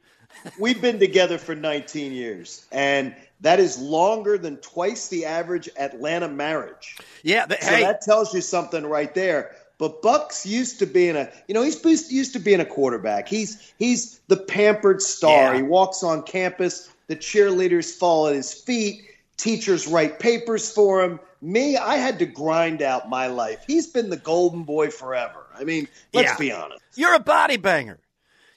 We've 0.59 0.81
been 0.81 0.99
together 0.99 1.37
for 1.37 1.55
19 1.55 2.11
years, 2.11 2.65
and 2.71 3.15
that 3.41 3.59
is 3.59 3.77
longer 3.79 4.37
than 4.37 4.57
twice 4.57 5.07
the 5.07 5.25
average 5.25 5.69
Atlanta 5.77 6.27
marriage. 6.27 6.97
Yeah, 7.23 7.45
but, 7.47 7.61
So 7.63 7.69
hey, 7.71 7.81
that 7.81 8.01
tells 8.01 8.33
you 8.33 8.41
something 8.41 8.85
right 8.85 9.13
there. 9.13 9.55
But 9.77 10.01
Bucks 10.01 10.45
used 10.45 10.79
to 10.79 10.85
being 10.85 11.15
a, 11.17 11.29
you 11.47 11.53
know, 11.53 11.61
he's 11.61 11.83
used- 11.83 12.11
used 12.11 12.33
to 12.33 12.39
being 12.39 12.61
a 12.61 12.65
quarterback. 12.65 13.27
He's 13.27 13.73
he's 13.77 14.19
the 14.29 14.37
pampered 14.37 15.01
star. 15.01 15.51
Yeah. 15.51 15.57
He 15.57 15.63
walks 15.63 16.01
on 16.01 16.23
campus. 16.23 16.89
The 17.07 17.15
cheerleaders 17.17 17.91
fall 17.91 18.27
at 18.27 18.35
his 18.35 18.53
feet. 18.53 19.01
Teachers 19.37 19.85
write 19.85 20.19
papers 20.19 20.71
for 20.71 21.03
him. 21.03 21.19
Me, 21.41 21.75
I 21.75 21.97
had 21.97 22.19
to 22.19 22.25
grind 22.25 22.81
out 22.81 23.09
my 23.09 23.27
life. 23.27 23.65
He's 23.67 23.87
been 23.87 24.09
the 24.09 24.15
golden 24.17 24.63
boy 24.63 24.89
forever. 24.91 25.45
I 25.53 25.65
mean, 25.65 25.89
let's 26.13 26.31
Yeah. 26.31 26.37
be 26.37 26.51
honest. 26.53 26.81
You're 26.95 27.13
a 27.13 27.19
body 27.19 27.57
banger. 27.57 27.99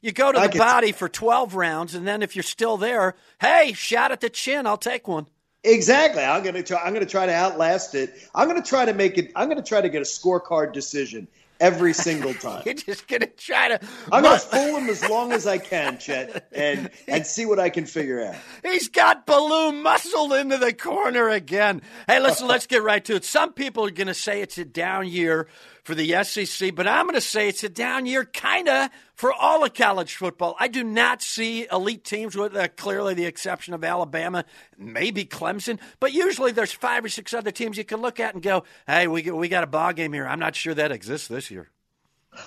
You 0.01 0.13
go 0.13 0.31
to 0.31 0.39
I 0.39 0.47
the 0.47 0.59
body 0.59 0.93
for 0.93 1.09
12 1.09 1.55
rounds, 1.55 1.95
and 1.95 2.07
then 2.07 2.23
if 2.23 2.37
you're 2.37 2.43
still 2.45 2.77
there, 2.77 3.17
hey, 3.41 3.73
shot 3.73 4.13
at 4.13 4.21
the 4.21 4.31
chin, 4.31 4.67
I'll 4.67 4.79
take 4.79 5.09
one. 5.09 5.27
Exactly. 5.65 6.23
I'm 6.23 6.45
gonna 6.45 6.63
try. 6.63 6.79
I'm 6.79 6.93
gonna 6.93 7.05
try 7.05 7.27
to 7.27 7.35
outlast 7.35 7.97
it. 7.97 8.15
I'm 8.33 8.47
gonna 8.47 8.63
try 8.63 8.85
to 8.85 8.95
make 8.95 9.19
it. 9.19 9.33
I'm 9.35 9.49
gonna 9.49 9.63
try 9.63 9.81
to 9.81 9.89
get 9.89 10.01
a 10.01 10.05
scorecard 10.05 10.73
decision 10.73 11.27
every 11.61 11.93
single 11.93 12.35
time. 12.35 12.63
You're 12.67 12.75
just 12.75 13.07
going 13.09 13.21
to 13.21 13.27
try 13.27 13.69
to. 13.69 13.81
I'm 14.13 14.23
gonna 14.23 14.39
fool 14.39 14.77
him 14.77 14.89
as 14.89 15.09
long 15.09 15.33
as 15.33 15.47
I 15.47 15.59
can, 15.59 15.99
Chet, 15.99 16.49
and 16.53 16.91
and 17.09 17.27
see 17.27 17.47
what 17.47 17.59
I 17.59 17.71
can 17.71 17.87
figure 17.87 18.23
out. 18.25 18.37
He's 18.63 18.89
got 18.89 19.27
balloon 19.27 19.83
muscled 19.83 20.33
into 20.33 20.59
the 20.59 20.73
corner 20.73 21.29
again. 21.29 21.83
Hey, 22.07 22.21
listen, 22.21 22.49
let's 22.49 22.67
get 22.67 22.83
right 22.83 23.05
to 23.05 23.17
it. 23.17 23.25
Some 23.25 23.53
people 23.53 23.85
are 23.87 23.91
going 23.91 24.09
to 24.09 24.15
say 24.15 24.43
it's 24.43 24.59
a 24.59 24.65
down 24.65 25.09
year 25.09 25.49
for 25.89 25.95
the 25.95 26.23
SEC, 26.23 26.75
but 26.75 26.87
I'm 26.87 27.07
going 27.07 27.15
to 27.15 27.21
say 27.23 27.49
it's 27.49 27.65
a 27.65 27.69
down 27.71 28.05
year 28.05 28.27
kind 28.27 28.69
of 28.69 28.91
for 29.15 29.33
all 29.33 29.65
of 29.65 29.73
college 29.73 30.17
football. 30.17 30.55
I 30.61 30.69
do 30.69 30.85
not 30.85 31.23
see 31.23 31.67
elite 31.73 32.05
teams 32.05 32.37
with 32.37 32.55
uh, 32.55 32.69
clearly 32.77 33.15
the 33.15 33.25
exception 33.25 33.73
of 33.73 33.83
Alabama, 33.83 34.45
maybe 34.77 35.25
Clemson, 35.25 35.81
but 35.99 36.13
usually 36.13 36.53
there's 36.53 36.73
five 36.73 37.07
or 37.07 37.09
six 37.09 37.33
other 37.33 37.51
teams 37.51 37.79
you 37.79 37.85
can 37.85 38.03
look 38.03 38.21
at 38.21 38.35
and 38.35 38.43
go, 38.43 38.65
hey, 38.87 39.09
we, 39.09 39.23
we 39.31 39.49
got 39.49 39.65
a 39.65 39.67
ball 39.67 39.95
game 39.95 40.13
here. 40.13 40.27
I'm 40.27 40.39
not 40.39 40.55
sure 40.55 40.75
that 40.75 40.93
exists 40.93 41.27
this 41.27 41.48
year. 41.48 41.48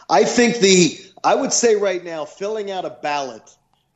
I 0.10 0.24
think 0.24 0.58
the. 0.58 0.98
I 1.24 1.36
would 1.36 1.54
say 1.54 1.76
right 1.76 2.04
now, 2.04 2.26
filling 2.26 2.72
out 2.72 2.84
a 2.86 2.90
ballot 2.90 3.44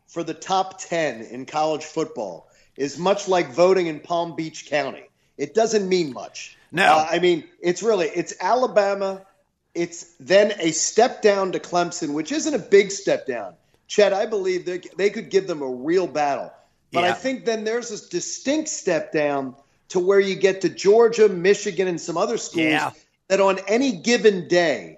for 0.08 0.24
the 0.24 0.34
top 0.34 0.80
ten 0.80 1.22
in 1.22 1.46
college 1.46 1.84
football 1.84 2.50
is 2.78 2.98
much 3.00 3.28
like 3.28 3.52
voting 3.52 3.88
in 3.88 4.00
Palm 4.00 4.36
Beach 4.36 4.68
County. 4.70 5.04
It 5.38 5.54
doesn't 5.54 5.88
mean 5.90 6.14
much. 6.14 6.58
No. 6.72 6.86
Uh, 6.86 7.08
I 7.10 7.20
mean 7.20 7.44
it's 7.62 7.82
really 7.84 8.08
it's 8.08 8.34
Alabama. 8.40 9.26
It's 9.74 10.04
then 10.20 10.54
a 10.60 10.72
step 10.72 11.22
down 11.22 11.52
to 11.54 11.60
Clemson, 11.60 12.14
which 12.14 12.32
isn't 12.32 12.54
a 12.54 12.60
big 12.60 12.92
step 12.92 13.26
down. 13.28 13.56
Chet, 13.88 14.14
I 14.14 14.26
believe 14.26 14.66
they, 14.66 14.80
they 14.98 15.10
could 15.10 15.30
give 15.30 15.48
them 15.48 15.62
a 15.62 15.70
real 15.70 16.08
battle. 16.08 16.52
But 16.94 17.04
Yeah. 17.04 17.10
I 17.10 17.14
think 17.14 17.44
then 17.46 17.66
there's 17.66 17.90
this 17.90 18.08
distinct 18.08 18.70
step 18.70 19.12
down 19.12 19.56
to 19.90 20.00
where 20.00 20.20
you 20.20 20.36
get 20.36 20.62
to 20.62 20.70
Georgia, 20.70 21.28
Michigan, 21.28 21.88
and 21.88 22.00
some 22.00 22.18
other 22.18 22.38
schools 22.38 22.66
Yeah. 22.68 22.92
that 23.28 23.42
on 23.42 23.60
any 23.68 23.92
given 23.92 24.48
day 24.48 24.95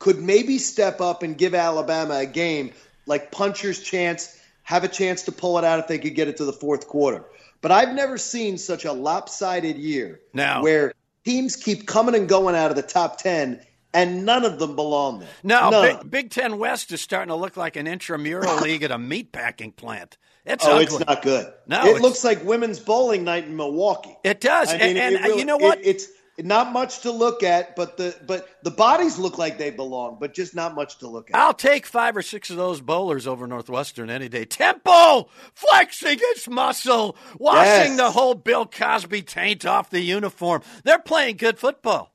could 0.00 0.20
maybe 0.20 0.58
step 0.58 1.00
up 1.00 1.22
and 1.22 1.38
give 1.38 1.54
Alabama 1.54 2.14
a 2.16 2.26
game 2.26 2.72
like 3.06 3.30
puncher's 3.30 3.80
chance, 3.80 4.36
have 4.64 4.82
a 4.82 4.88
chance 4.88 5.22
to 5.24 5.32
pull 5.32 5.56
it 5.58 5.64
out 5.64 5.78
if 5.78 5.86
they 5.86 5.98
could 5.98 6.16
get 6.16 6.26
it 6.26 6.36
to 6.38 6.44
the 6.44 6.52
fourth 6.52 6.88
quarter. 6.88 7.24
But 7.60 7.70
I've 7.70 7.94
never 7.94 8.18
seen 8.18 8.58
such 8.58 8.84
a 8.84 8.92
lopsided 8.92 9.76
year 9.76 10.20
No. 10.32 10.60
where 10.62 10.92
teams 11.24 11.54
keep 11.56 11.86
coming 11.86 12.14
and 12.14 12.28
going 12.28 12.56
out 12.56 12.70
of 12.70 12.76
the 12.76 12.82
top 12.82 13.18
10 13.18 13.60
and 13.92 14.24
none 14.24 14.44
of 14.44 14.58
them 14.58 14.76
belong 14.76 15.18
there. 15.20 15.28
No. 15.42 15.70
Big, 15.82 16.10
Big 16.10 16.30
Ten 16.30 16.58
West 16.58 16.90
is 16.92 17.00
starting 17.02 17.28
to 17.28 17.34
look 17.34 17.56
like 17.56 17.76
an 17.76 17.86
intramural 17.86 18.56
league 18.62 18.82
at 18.82 18.90
a 18.90 18.96
meatpacking 18.98 19.76
plant. 19.76 20.16
It's 20.46 20.64
Oh, 20.64 20.70
ugly. 20.78 20.84
it's 20.84 20.98
not 21.06 21.20
good. 21.22 21.52
No, 21.66 21.84
it 21.84 22.00
looks 22.00 22.24
like 22.24 22.42
women's 22.44 22.78
bowling 22.78 23.24
night 23.24 23.44
in 23.44 23.56
Milwaukee. 23.56 24.16
It 24.24 24.40
does, 24.40 24.70
I 24.70 24.76
and, 24.76 24.96
and, 24.96 25.14
it 25.16 25.22
really- 25.22 25.38
you 25.40 25.44
know 25.44 25.58
what? 25.58 25.80
it- 25.80 25.86
it's 25.86 26.06
not 26.42 26.72
much 26.72 27.00
to 27.00 27.10
look 27.10 27.42
at, 27.42 27.76
but 27.76 27.96
the 27.96 28.16
but 28.26 28.48
the 28.62 28.70
bodies 28.70 29.18
look 29.18 29.38
like 29.38 29.58
they 29.58 29.70
belong, 29.70 30.18
but 30.20 30.34
just 30.34 30.54
not 30.54 30.74
much 30.74 30.98
to 30.98 31.08
look 31.08 31.30
at. 31.30 31.36
I'll 31.36 31.54
take 31.54 31.86
five 31.86 32.16
or 32.16 32.22
six 32.22 32.50
of 32.50 32.56
those 32.56 32.80
bowlers 32.80 33.26
over 33.26 33.46
Northwestern 33.46 34.10
any 34.10 34.28
day. 34.28 34.44
Temple 34.44 35.28
flexing 35.54 36.18
its 36.20 36.48
muscle, 36.48 37.16
washing 37.38 37.92
Yes. 37.92 37.96
the 37.96 38.10
whole 38.10 38.34
Bill 38.34 38.66
Cosby 38.66 39.22
taint 39.22 39.64
off 39.66 39.90
the 39.90 40.00
uniform. 40.00 40.62
They're 40.84 40.98
playing 40.98 41.36
good 41.36 41.58
football. 41.58 42.12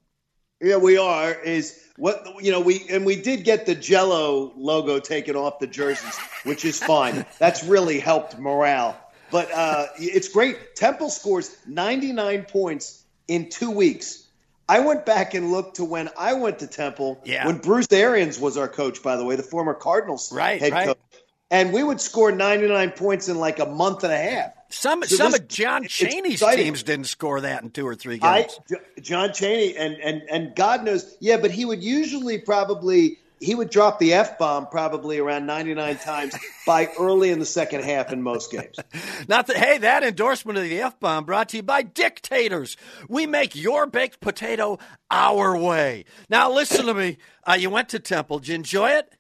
Yeah, 0.61 0.77
we 0.77 0.97
are. 0.97 1.33
Is 1.33 1.81
what 1.97 2.43
you 2.43 2.51
know 2.51 2.61
we 2.61 2.85
and 2.89 3.05
we 3.05 3.15
did 3.21 3.43
get 3.43 3.65
the 3.65 3.75
Jello 3.75 4.53
logo 4.55 4.99
taken 4.99 5.35
off 5.35 5.59
the 5.59 5.67
jerseys, 5.67 6.17
which 6.43 6.65
is 6.65 6.79
fine. 6.81 7.25
That's 7.39 7.63
really 7.63 7.99
helped 7.99 8.37
morale. 8.39 8.97
But 9.31 9.51
uh, 9.51 9.87
it's 9.97 10.29
great. 10.29 10.75
Temple 10.75 11.09
scores 11.09 11.55
99 11.67 12.43
points 12.45 13.03
in 13.27 13.49
two 13.49 13.71
weeks. 13.71 14.23
I 14.67 14.79
went 14.79 15.05
back 15.05 15.33
and 15.35 15.51
looked 15.51 15.75
to 15.75 15.85
when 15.85 16.09
I 16.17 16.33
went 16.33 16.59
to 16.59 16.67
Temple 16.67 17.21
Yeah. 17.23 17.45
when 17.45 17.57
Bruce 17.57 17.91
Arians 17.91 18.39
was 18.39 18.57
our 18.57 18.67
coach, 18.67 19.03
by 19.03 19.15
the 19.15 19.23
way, 19.23 19.35
the 19.35 19.43
former 19.43 19.73
Cardinals 19.75 20.31
Right, 20.31 20.59
head 20.59 20.71
right. 20.71 20.87
coach. 20.87 20.97
And 21.51 21.71
we 21.71 21.83
would 21.83 22.01
score 22.01 22.31
99 22.31 22.91
points 22.91 23.29
in 23.29 23.37
like 23.37 23.59
a 23.59 23.67
month 23.67 24.03
and 24.03 24.11
a 24.11 24.17
half. 24.17 24.51
Some 24.69 25.03
So 25.03 25.15
some 25.17 25.31
this- 25.31 25.41
of 25.41 25.47
John 25.47 25.83
Cheney's 25.87 26.39
teams 26.41 26.81
didn't 26.81 27.05
score 27.05 27.41
that 27.41 27.61
in 27.61 27.69
two 27.69 27.87
or 27.87 27.93
three 27.93 28.17
games. 28.17 28.59
J- 28.67 29.01
John 29.01 29.31
Cheney, 29.31 29.77
and, 29.77 29.95
and, 29.97 30.23
and 30.29 30.55
God 30.55 30.83
knows, 30.83 31.15
yeah, 31.19 31.37
but 31.37 31.51
he 31.51 31.63
would 31.65 31.83
usually 31.83 32.39
probably 32.39 33.19
he 33.39 33.55
would 33.55 33.69
drop 33.69 33.99
the 33.99 34.13
f 34.13 34.37
bomb 34.37 34.67
probably 34.67 35.19
around 35.19 35.45
ninety 35.45 35.73
nine 35.73 35.97
times 35.97 36.35
by 36.65 36.89
early 36.99 37.31
in 37.31 37.39
the 37.39 37.45
second 37.45 37.83
half 37.83 38.11
in 38.11 38.21
most 38.21 38.51
games. 38.51 38.77
Not 39.27 39.47
that, 39.47 39.57
hey, 39.57 39.77
that 39.79 40.03
endorsement 40.03 40.57
of 40.57 40.63
the 40.63 40.81
F 40.81 40.99
bomb 40.99 41.25
brought 41.25 41.49
to 41.49 41.57
you 41.57 41.63
by 41.63 41.83
Dictators. 41.83 42.77
We 43.07 43.25
make 43.25 43.55
your 43.55 43.85
baked 43.85 44.19
potato 44.19 44.79
our 45.09 45.57
way. 45.57 46.05
Now, 46.29 46.51
listen 46.51 46.85
to 46.85 46.93
me. 46.93 47.17
Uh, 47.43 47.57
you 47.59 47.69
went 47.69 47.89
to 47.89 47.99
Temple. 47.99 48.39
Did 48.39 48.47
you 48.47 48.55
enjoy 48.55 48.89
it? 48.91 49.13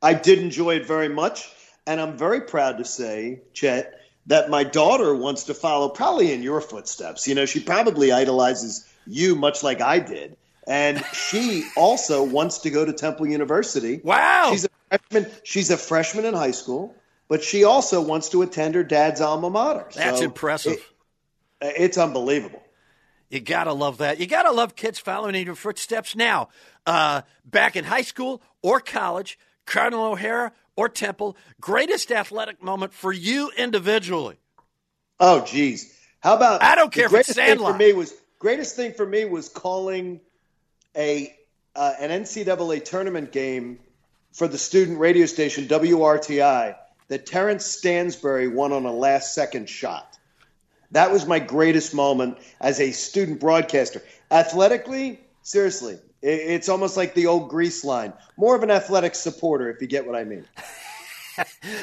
I 0.00 0.14
did 0.14 0.40
enjoy 0.40 0.76
it 0.76 0.86
very 0.86 1.08
much, 1.08 1.48
and 1.86 2.00
I'm 2.00 2.18
very 2.18 2.40
proud 2.40 2.78
to 2.78 2.84
say, 2.84 3.42
Chet, 3.52 4.00
that 4.26 4.50
my 4.50 4.64
daughter 4.64 5.14
wants 5.14 5.44
to 5.44 5.54
follow 5.54 5.88
probably 5.88 6.32
in 6.32 6.42
your 6.42 6.60
footsteps. 6.60 7.28
You 7.28 7.34
know, 7.34 7.46
she 7.46 7.60
probably 7.60 8.12
idolizes 8.12 8.86
you 9.06 9.36
much 9.36 9.62
like 9.62 9.80
I 9.80 9.98
did. 9.98 10.36
And 10.66 11.04
she 11.12 11.64
also 11.76 12.22
wants 12.22 12.58
to 12.58 12.70
go 12.70 12.84
to 12.84 12.92
Temple 12.92 13.26
University. 13.26 14.00
Wow. 14.02 14.50
She's 14.52 14.64
a 14.64 14.68
freshman. 14.88 15.32
She's 15.42 15.70
a 15.70 15.76
freshman 15.76 16.24
in 16.24 16.34
high 16.34 16.52
school, 16.52 16.94
but 17.28 17.42
she 17.42 17.64
also 17.64 18.00
wants 18.00 18.28
to 18.30 18.42
attend 18.42 18.74
her 18.76 18.84
dad's 18.84 19.20
alma 19.20 19.50
mater. 19.50 19.86
That's 19.94 20.18
So 20.18 20.24
impressive. 20.24 20.72
it- 21.60 21.74
it's 21.78 21.98
unbelievable. 21.98 22.62
You 23.28 23.40
gotta 23.40 23.72
love 23.72 23.98
that. 23.98 24.20
You 24.20 24.26
gotta 24.26 24.50
love 24.52 24.76
kids 24.76 24.98
following 24.98 25.34
in 25.34 25.46
your 25.46 25.54
footsteps. 25.54 26.14
Now, 26.14 26.48
uh, 26.86 27.22
back 27.44 27.76
in 27.76 27.84
high 27.84 28.02
school 28.02 28.42
or 28.62 28.78
college, 28.78 29.38
Cardinal 29.64 30.04
O'Hara 30.12 30.52
or 30.76 30.88
Temple, 30.88 31.36
greatest 31.60 32.12
athletic 32.12 32.62
moment 32.62 32.92
for 32.92 33.10
you 33.12 33.50
individually. 33.56 34.36
Oh, 35.18 35.44
geez. 35.44 35.96
How 36.20 36.36
about 36.36 36.62
I 36.62 36.74
don't 36.74 36.92
care 36.92 37.06
if 37.06 37.14
it's 37.14 37.28
thing 37.32 37.34
for 37.34 37.48
Sandlot. 37.48 37.78
me 37.78 37.92
was 37.94 38.12
greatest 38.38 38.76
thing 38.76 38.92
for 38.92 39.06
me 39.06 39.24
was 39.24 39.48
calling 39.48 40.20
a 40.96 41.34
uh, 41.74 41.94
an 41.98 42.10
NCAA 42.22 42.84
tournament 42.84 43.32
game 43.32 43.78
for 44.32 44.46
the 44.46 44.58
student 44.58 44.98
radio 44.98 45.26
station 45.26 45.66
WRTI 45.66 46.76
that 47.08 47.26
Terrence 47.26 47.64
Stansbury 47.64 48.48
won 48.48 48.72
on 48.72 48.84
a 48.84 48.92
last 48.92 49.34
second 49.34 49.68
shot. 49.68 50.18
That 50.90 51.10
was 51.10 51.26
my 51.26 51.38
greatest 51.38 51.94
moment 51.94 52.38
as 52.60 52.78
a 52.80 52.92
student 52.92 53.40
broadcaster. 53.40 54.02
Athletically, 54.30 55.20
seriously, 55.42 55.98
it's 56.20 56.68
almost 56.68 56.96
like 56.96 57.14
the 57.14 57.26
old 57.26 57.48
grease 57.48 57.84
line. 57.84 58.12
More 58.36 58.54
of 58.54 58.62
an 58.62 58.70
athletic 58.70 59.14
supporter, 59.14 59.70
if 59.70 59.80
you 59.80 59.88
get 59.88 60.06
what 60.06 60.16
I 60.16 60.24
mean. 60.24 60.44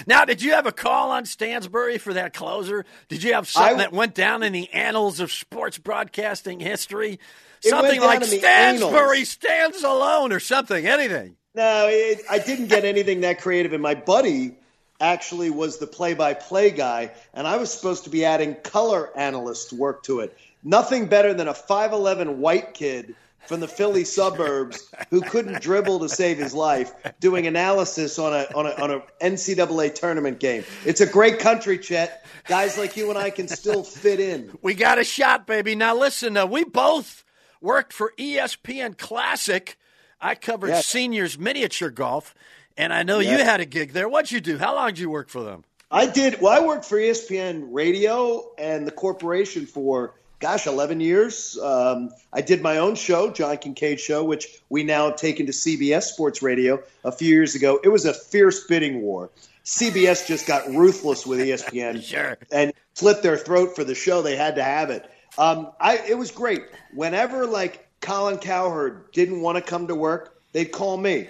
Now, 0.05 0.25
did 0.25 0.43
you 0.43 0.51
have 0.51 0.67
a 0.67 0.71
call 0.71 1.09
on 1.09 1.25
Stansbury 1.25 1.97
for 1.97 2.13
that 2.13 2.35
closer? 2.35 2.85
Did 3.07 3.23
you 3.23 3.33
have 3.33 3.47
something 3.47 3.77
I- 3.77 3.83
that 3.83 3.91
went 3.91 4.13
down 4.13 4.43
in 4.43 4.53
the 4.53 4.69
annals 4.71 5.19
of 5.19 5.31
sports 5.31 5.79
broadcasting 5.79 6.59
history? 6.59 7.19
It 7.63 7.69
Something 7.69 7.99
like 7.99 8.23
Stansbury 8.23 9.25
stands 9.25 9.83
alone 9.83 10.31
or 10.31 10.39
something, 10.39 10.85
anything. 10.85 11.35
No, 11.55 11.87
it, 11.89 12.21
I 12.29 12.39
didn't 12.39 12.67
get 12.67 12.85
anything 12.85 13.21
that 13.21 13.41
creative. 13.41 13.73
And 13.73 13.81
my 13.81 13.95
buddy 13.95 14.55
actually 15.01 15.49
was 15.49 15.77
the 15.77 15.87
play-by-play 15.87 16.71
guy, 16.71 17.11
and 17.33 17.47
I 17.47 17.57
was 17.57 17.71
supposed 17.71 18.03
to 18.05 18.09
be 18.09 18.25
adding 18.25 18.55
color 18.55 19.09
analyst 19.17 19.73
work 19.73 20.03
to 20.03 20.21
it. 20.21 20.37
Nothing 20.63 21.07
better 21.07 21.33
than 21.33 21.47
a 21.47 21.53
5'11 21.53 22.35
white 22.35 22.73
kid 22.73 23.15
from 23.47 23.61
the 23.61 23.67
Philly 23.67 24.03
suburbs 24.05 24.89
who 25.09 25.21
couldn't 25.21 25.61
dribble 25.61 25.99
to 25.99 26.09
save 26.09 26.37
his 26.37 26.53
life 26.53 26.93
doing 27.19 27.47
analysis 27.47 28.19
on 28.19 28.33
a 28.33 28.45
on 28.55 28.67
a 28.67 28.71
on 28.81 28.91
a 28.91 28.99
NCAA 29.21 29.95
tournament 29.95 30.39
game. 30.39 30.63
It's 30.85 31.01
a 31.01 31.05
great 31.05 31.39
country, 31.39 31.77
Chet. 31.77 32.25
Guys 32.45 32.77
like 32.77 32.97
you 32.97 33.09
and 33.09 33.17
I 33.17 33.29
can 33.29 33.47
still 33.47 33.83
fit 33.83 34.19
in. 34.19 34.51
We 34.61 34.73
got 34.75 34.97
a 34.99 35.03
shot, 35.03 35.47
baby. 35.47 35.75
Now, 35.75 35.95
listen, 35.95 36.35
uh, 36.35 36.45
we 36.45 36.63
both 36.63 37.23
worked 37.61 37.93
for 37.93 38.13
ESPN 38.17 38.97
Classic. 38.97 39.77
I 40.21 40.35
covered 40.35 40.69
Yes. 40.69 40.85
seniors 40.87 41.37
miniature 41.39 41.89
golf, 41.89 42.35
and 42.77 42.93
I 42.93 43.03
know 43.03 43.19
you 43.19 43.37
had 43.37 43.59
a 43.61 43.65
gig 43.65 43.93
there. 43.93 44.09
What'd 44.09 44.31
you 44.31 44.41
do? 44.41 44.57
How 44.57 44.75
long 44.75 44.89
did 44.89 44.99
you 44.99 45.09
work 45.09 45.29
for 45.29 45.43
them? 45.43 45.63
I 45.91 46.05
did. 46.05 46.39
Well, 46.41 46.51
I 46.53 46.65
worked 46.65 46.85
for 46.85 46.97
ESPN 46.97 47.69
Radio 47.71 48.51
and 48.57 48.85
the 48.85 48.91
corporation 48.91 49.65
for, 49.65 50.13
gosh, 50.39 50.67
11 50.67 50.99
years. 50.99 51.57
Um, 51.57 52.11
I 52.31 52.41
did 52.41 52.61
my 52.61 52.77
own 52.77 52.95
show, 52.95 53.31
John 53.31 53.57
Kincaid 53.57 53.99
Show, 53.99 54.23
which 54.23 54.61
we 54.69 54.83
now 54.83 55.07
have 55.09 55.15
taken 55.15 55.45
to 55.47 55.51
CBS 55.51 56.03
Sports 56.03 56.41
Radio 56.43 56.83
a 57.03 57.11
few 57.11 57.29
years 57.29 57.55
ago. 57.55 57.79
It 57.83 57.89
was 57.89 58.05
a 58.05 58.13
fierce 58.13 58.65
bidding 58.67 59.01
war. 59.01 59.31
CBS 59.65 60.27
just 60.27 60.45
got 60.47 60.67
ruthless 60.69 61.25
with 61.25 61.39
ESPN 61.39 62.03
Sure. 62.07 62.37
and 62.51 62.73
slit 62.93 63.21
their 63.23 63.37
throat 63.37 63.75
for 63.75 63.83
the 63.83 63.95
show. 63.95 64.21
They 64.21 64.35
had 64.35 64.55
to 64.55 64.63
have 64.63 64.89
it. 64.89 65.09
Um, 65.39 65.71
I 65.79 65.97
it 65.97 66.17
was 66.17 66.31
great. 66.31 66.63
Whenever 66.93 67.47
like 67.47 67.87
Colin 68.01 68.37
Cowherd 68.37 69.11
didn't 69.13 69.41
want 69.41 69.57
to 69.57 69.61
come 69.63 69.87
to 69.87 69.95
work, 69.95 70.37
they'd 70.51 70.71
call 70.71 70.97
me. 70.97 71.27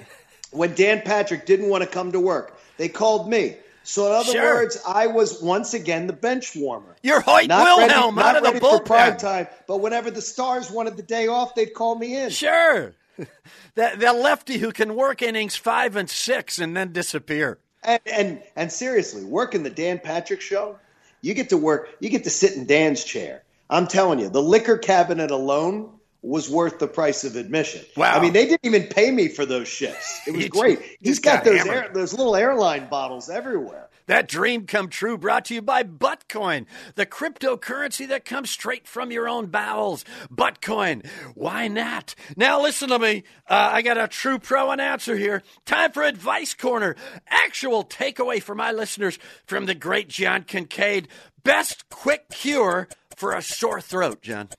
When 0.52 0.74
Dan 0.74 1.04
Patrick 1.06 1.46
didn't 1.46 1.70
want 1.70 1.84
to 1.84 1.90
come 1.90 2.12
to 2.14 2.20
work, 2.20 2.60
they 2.78 2.90
called 2.90 3.30
me. 3.30 3.56
So 3.84 4.08
in 4.08 4.12
other 4.14 4.32
Sure. 4.32 4.56
words, 4.56 4.80
I 4.86 5.08
was 5.08 5.42
once 5.42 5.74
again 5.74 6.08
the 6.08 6.14
bench 6.14 6.56
warmer. 6.56 6.96
You're 7.02 7.22
Hoyt 7.22 7.48
Not 7.48 7.66
Wilhelm 7.66 8.18
ready, 8.18 8.30
out 8.30 8.36
of 8.36 8.44
the 8.44 8.50
ready 8.50 8.60
for 8.60 8.82
prime 8.82 9.18
time, 9.18 9.48
but 9.68 9.78
whenever 9.78 10.12
the 10.12 10.22
stars 10.22 10.70
wanted 10.70 10.98
the 10.98 11.04
day 11.04 11.28
off, 11.28 11.56
they'd 11.56 11.74
call 11.74 11.96
me 11.96 12.18
in. 12.18 12.30
Sure. 12.30 12.94
that, 13.76 14.00
that 14.00 14.16
lefty 14.16 14.58
who 14.58 14.72
can 14.72 14.96
work 14.96 15.22
innings 15.22 15.56
five 15.56 15.96
and 15.96 16.10
six 16.10 16.60
and 16.60 16.76
then 16.76 16.92
disappear. 16.92 17.60
And, 17.84 18.02
and 18.06 18.44
and 18.56 18.72
seriously, 18.72 19.24
working 19.24 19.64
the 19.64 19.70
Dan 19.70 20.00
Patrick 20.00 20.42
show, 20.42 20.78
you 21.22 21.34
get 21.34 21.50
to 21.50 21.58
work. 21.58 21.90
You 22.00 22.10
get 22.10 22.26
to 22.26 22.30
sit 22.30 22.54
in 22.56 22.66
Dan's 22.66 23.04
chair. 23.04 23.44
I'm 23.70 23.88
telling 23.88 24.20
you, 24.20 24.30
the 24.30 24.42
liquor 24.42 24.78
cabinet 24.78 25.32
alone 25.32 25.92
was 26.22 26.50
worth 26.50 26.80
the 26.80 26.88
price 26.88 27.24
of 27.24 27.36
admission. 27.36 27.86
Wow. 27.96 28.18
I 28.18 28.22
mean, 28.22 28.34
they 28.34 28.46
didn't 28.46 28.66
even 28.66 28.84
pay 28.88 29.10
me 29.12 29.28
for 29.30 29.46
those 29.46 29.68
shifts. 29.68 30.22
It 30.28 30.36
was 30.36 30.48
great. 30.50 30.80
just- 30.80 30.96
He's 31.02 31.20
got, 31.20 31.46
got 31.46 31.52
those 31.54 31.66
air, 31.66 31.92
those 31.94 32.14
little 32.14 32.36
airline 32.36 32.90
bottles 32.90 33.30
everywhere. 33.30 33.86
That 34.08 34.28
dream 34.28 34.66
come 34.66 34.90
true 34.90 35.20
brought 35.20 35.46
to 35.46 35.54
you 35.54 35.62
by 35.62 35.84
Buttcoin, 35.84 36.66
the 36.96 37.06
cryptocurrency 37.06 38.08
that 38.08 38.26
comes 38.26 38.50
straight 38.50 38.88
from 38.88 39.12
your 39.12 39.30
own 39.30 39.46
bowels. 39.48 40.04
Buttcoin, 40.32 41.04
why 41.36 41.68
not? 41.68 42.16
Now 42.36 42.60
listen 42.60 42.90
to 42.90 42.98
me. 42.98 43.24
Uh, 43.48 43.70
I 43.72 43.84
got 43.84 44.00
a 44.00 44.08
true 44.08 44.40
pro 44.40 44.72
announcer 44.72 45.16
here. 45.16 45.44
Time 45.66 45.92
for 45.92 46.02
Advice 46.02 46.56
Corner. 46.56 46.96
Actual 47.28 47.84
takeaway 47.86 48.42
for 48.42 48.56
my 48.56 48.72
listeners 48.72 49.20
from 49.46 49.68
the 49.68 49.76
great 49.76 50.10
John 50.10 50.42
Kincaid. 50.44 51.08
Best 51.44 51.88
quick 51.90 52.30
cure 52.32 52.88
for 53.20 53.34
a 53.34 53.42
sore 53.42 53.82
throat, 53.82 54.22
John. 54.22 54.50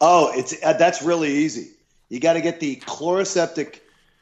Oh, 0.00 0.32
it's 0.34 0.54
uh, 0.62 0.74
that's 0.74 1.02
really 1.02 1.30
easy. 1.30 1.72
You 2.08 2.20
got 2.20 2.34
to 2.34 2.40
get 2.40 2.60
the 2.60 2.76
Chloraseptic 2.76 3.80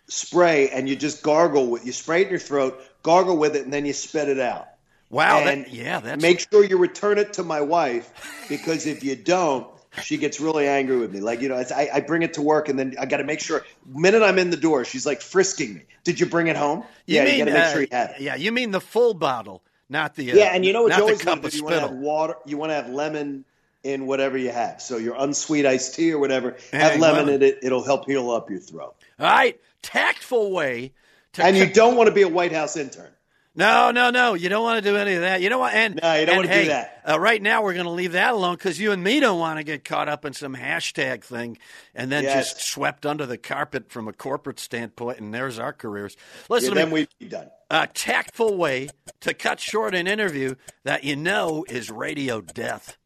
spray, 0.08 0.70
and 0.70 0.88
you 0.88 0.96
just 0.96 1.22
gargle 1.22 1.68
with. 1.68 1.86
You 1.86 1.92
spray 1.92 2.22
it 2.22 2.24
in 2.24 2.30
your 2.30 2.38
throat, 2.38 2.80
gargle 3.02 3.36
with 3.36 3.54
it, 3.54 3.64
and 3.64 3.72
then 3.72 3.86
you 3.86 3.92
spit 3.92 4.28
it 4.28 4.40
out. 4.40 4.68
Wow, 5.10 5.38
and 5.38 5.64
that, 5.64 5.72
yeah, 5.72 6.00
that's 6.00 6.20
make 6.20 6.40
sure 6.40 6.64
you 6.64 6.76
return 6.76 7.18
it 7.18 7.34
to 7.34 7.42
my 7.42 7.60
wife 7.60 8.46
because 8.48 8.86
if 8.86 9.02
you 9.04 9.16
don't, 9.16 9.66
she 10.02 10.16
gets 10.16 10.40
really 10.40 10.66
angry 10.66 10.98
with 10.98 11.12
me. 11.12 11.20
Like 11.20 11.40
you 11.40 11.48
know, 11.48 11.56
it's, 11.56 11.72
I, 11.72 11.88
I 11.92 12.00
bring 12.00 12.22
it 12.22 12.34
to 12.34 12.42
work 12.42 12.68
and 12.68 12.78
then 12.78 12.94
I 12.98 13.06
got 13.06 13.18
to 13.18 13.24
make 13.24 13.40
sure. 13.40 13.64
Minute 13.86 14.22
I'm 14.22 14.38
in 14.38 14.50
the 14.50 14.56
door, 14.56 14.84
she's 14.84 15.06
like 15.06 15.22
frisking 15.22 15.74
me. 15.74 15.82
Did 16.04 16.20
you 16.20 16.26
bring 16.26 16.48
it 16.48 16.56
home? 16.56 16.84
yeah, 17.06 17.24
you 17.24 17.38
got 17.38 17.44
to 17.46 17.52
make 17.52 17.62
uh, 17.62 17.72
sure 17.72 17.80
you 17.82 17.88
have 17.92 18.10
it. 18.10 18.20
Yeah, 18.20 18.34
you 18.34 18.52
mean 18.52 18.70
the 18.70 18.80
full 18.80 19.14
bottle, 19.14 19.62
not 19.88 20.14
the 20.14 20.32
uh, 20.32 20.36
Yeah, 20.36 20.54
and 20.54 20.64
you 20.64 20.74
know 20.74 20.82
what 20.82 20.96
you 20.96 21.02
always 21.02 21.24
want 21.24 21.42
to 21.42 21.50
do? 21.50 21.56
You 21.56 21.64
want 21.64 21.74
to 21.76 21.80
have 21.80 21.92
water. 21.92 22.34
You 22.44 22.58
want 22.58 22.70
to 22.70 22.74
have 22.74 22.90
lemon 22.90 23.44
in 23.82 24.06
whatever 24.06 24.36
you 24.36 24.50
have. 24.50 24.80
So 24.82 24.96
your 24.96 25.14
unsweet 25.18 25.64
iced 25.66 25.94
tea 25.94 26.12
or 26.12 26.18
whatever, 26.18 26.56
Hey, 26.70 26.78
have 26.78 27.00
lemon 27.00 27.26
lemon. 27.26 27.34
in 27.34 27.42
it. 27.42 27.58
It'll 27.62 27.84
help 27.84 28.06
heal 28.06 28.30
up 28.30 28.50
your 28.50 28.60
throat. 28.60 28.94
All 29.18 29.26
right, 29.26 29.58
tactful 29.82 30.50
way 30.52 30.92
to 31.34 31.44
And 31.44 31.56
you 31.56 31.66
don't 31.72 31.96
want 31.96 32.08
to 32.08 32.14
be 32.14 32.22
a 32.22 32.28
White 32.28 32.52
House 32.52 32.76
intern. 32.76 33.10
No, 33.54 33.90
no, 33.90 34.10
no. 34.10 34.34
You 34.34 34.48
don't 34.48 34.62
want 34.62 34.84
to 34.84 34.88
do 34.88 34.96
any 34.96 35.14
of 35.14 35.22
that. 35.22 35.40
You 35.42 35.50
know 35.50 35.58
what? 35.58 35.74
And 35.74 35.98
No, 36.00 36.14
you 36.14 36.26
don't 36.26 36.38
and 36.38 36.46
wanna 36.48 36.62
do 36.62 36.68
that. 36.68 37.02
Uh, 37.08 37.18
right 37.18 37.42
now, 37.42 37.62
we're 37.64 37.72
going 37.74 37.86
to 37.86 37.90
leave 37.90 38.12
that 38.12 38.32
alone 38.34 38.54
because 38.54 38.78
you 38.78 38.92
and 38.92 39.02
me 39.02 39.18
don't 39.18 39.40
want 39.40 39.58
to 39.58 39.64
get 39.64 39.84
caught 39.84 40.08
up 40.08 40.24
in 40.24 40.32
some 40.32 40.54
hashtag 40.54 41.24
thing 41.24 41.58
and 41.92 42.12
then 42.12 42.22
Yes. 42.22 42.52
just 42.54 42.64
swept 42.68 43.04
under 43.04 43.26
the 43.26 43.36
carpet 43.38 43.90
from 43.90 44.06
a 44.06 44.12
corporate 44.12 44.60
standpoint. 44.60 45.18
And 45.18 45.34
there's 45.34 45.58
our 45.58 45.72
careers. 45.72 46.16
Yeah, 46.16 46.46
Listen 46.50 46.68
to 46.70 46.74
then 46.76 46.90
we'd 46.92 47.08
be 47.18 47.26
done. 47.26 47.50
A 47.68 47.88
tactful 47.88 48.56
way 48.56 48.90
to 49.22 49.34
cut 49.34 49.58
short 49.58 49.92
an 49.92 50.06
interview 50.06 50.54
that 50.84 51.02
you 51.02 51.16
know 51.16 51.64
is 51.68 51.90
radio 51.90 52.40
death. 52.40 52.96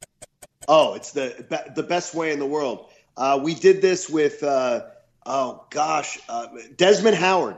Oh, 0.69 0.95
it's 0.95 1.13
the 1.13 1.45
be- 1.49 1.73
the 1.75 1.83
best 1.83 2.15
way 2.15 2.33
in 2.33 2.39
the 2.39 2.47
world. 2.47 2.87
Uh, 3.17 3.41
we 3.43 3.55
did 3.55 3.83
this 3.83 4.09
with 4.09 4.43
uh, 4.43 4.83
oh 5.27 5.65
gosh, 5.71 6.19
uh, 6.29 6.47
Desmond 6.77 7.17
Howard 7.17 7.57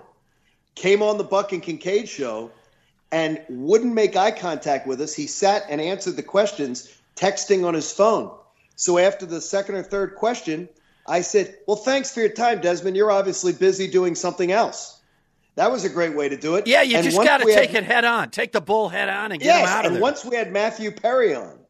came 0.74 1.02
on 1.02 1.18
the 1.18 1.24
Buck 1.24 1.52
and 1.52 1.62
Kincaid 1.62 2.08
show 2.08 2.50
and 3.12 3.40
wouldn't 3.48 3.94
make 3.94 4.16
eye 4.16 4.32
contact 4.32 4.86
with 4.86 5.00
us. 5.00 5.14
He 5.14 5.26
sat 5.26 5.64
and 5.68 5.80
answered 5.80 6.16
the 6.16 6.22
questions 6.22 6.92
texting 7.16 7.64
on 7.64 7.74
his 7.74 7.92
phone. 7.92 8.30
So 8.76 8.98
after 8.98 9.24
the 9.26 9.40
second 9.40 9.76
or 9.76 9.82
third 9.84 10.16
question, 10.16 10.68
I 11.06 11.20
said, 11.20 11.54
"Well, 11.66 11.76
thanks 11.76 12.12
for 12.12 12.20
your 12.20 12.30
time, 12.30 12.60
Desmond. 12.60 12.96
You're 12.96 13.12
obviously 13.12 13.52
busy 13.52 13.86
doing 13.88 14.14
something 14.14 14.50
else." 14.50 15.00
That 15.56 15.70
was 15.70 15.84
a 15.84 15.88
great 15.88 16.16
way 16.16 16.28
to 16.28 16.36
do 16.36 16.56
it. 16.56 16.66
Yeah, 16.66 16.82
you 16.82 16.96
And 16.96 17.04
just 17.04 17.16
got 17.16 17.38
to 17.38 17.44
take 17.44 17.70
had- 17.70 17.84
it 17.84 17.86
head 17.86 18.04
on. 18.04 18.30
Take 18.30 18.50
the 18.50 18.60
bull 18.60 18.88
head 18.88 19.08
on 19.08 19.30
and 19.30 19.40
get 19.40 19.60
him 19.60 19.66
out 19.68 19.84
of 19.84 19.84
and 19.84 19.84
there. 19.84 19.92
And 19.92 20.02
once 20.02 20.24
we 20.24 20.34
had 20.34 20.50
Matthew 20.52 20.90
Perry 20.90 21.32
on, 21.36 21.60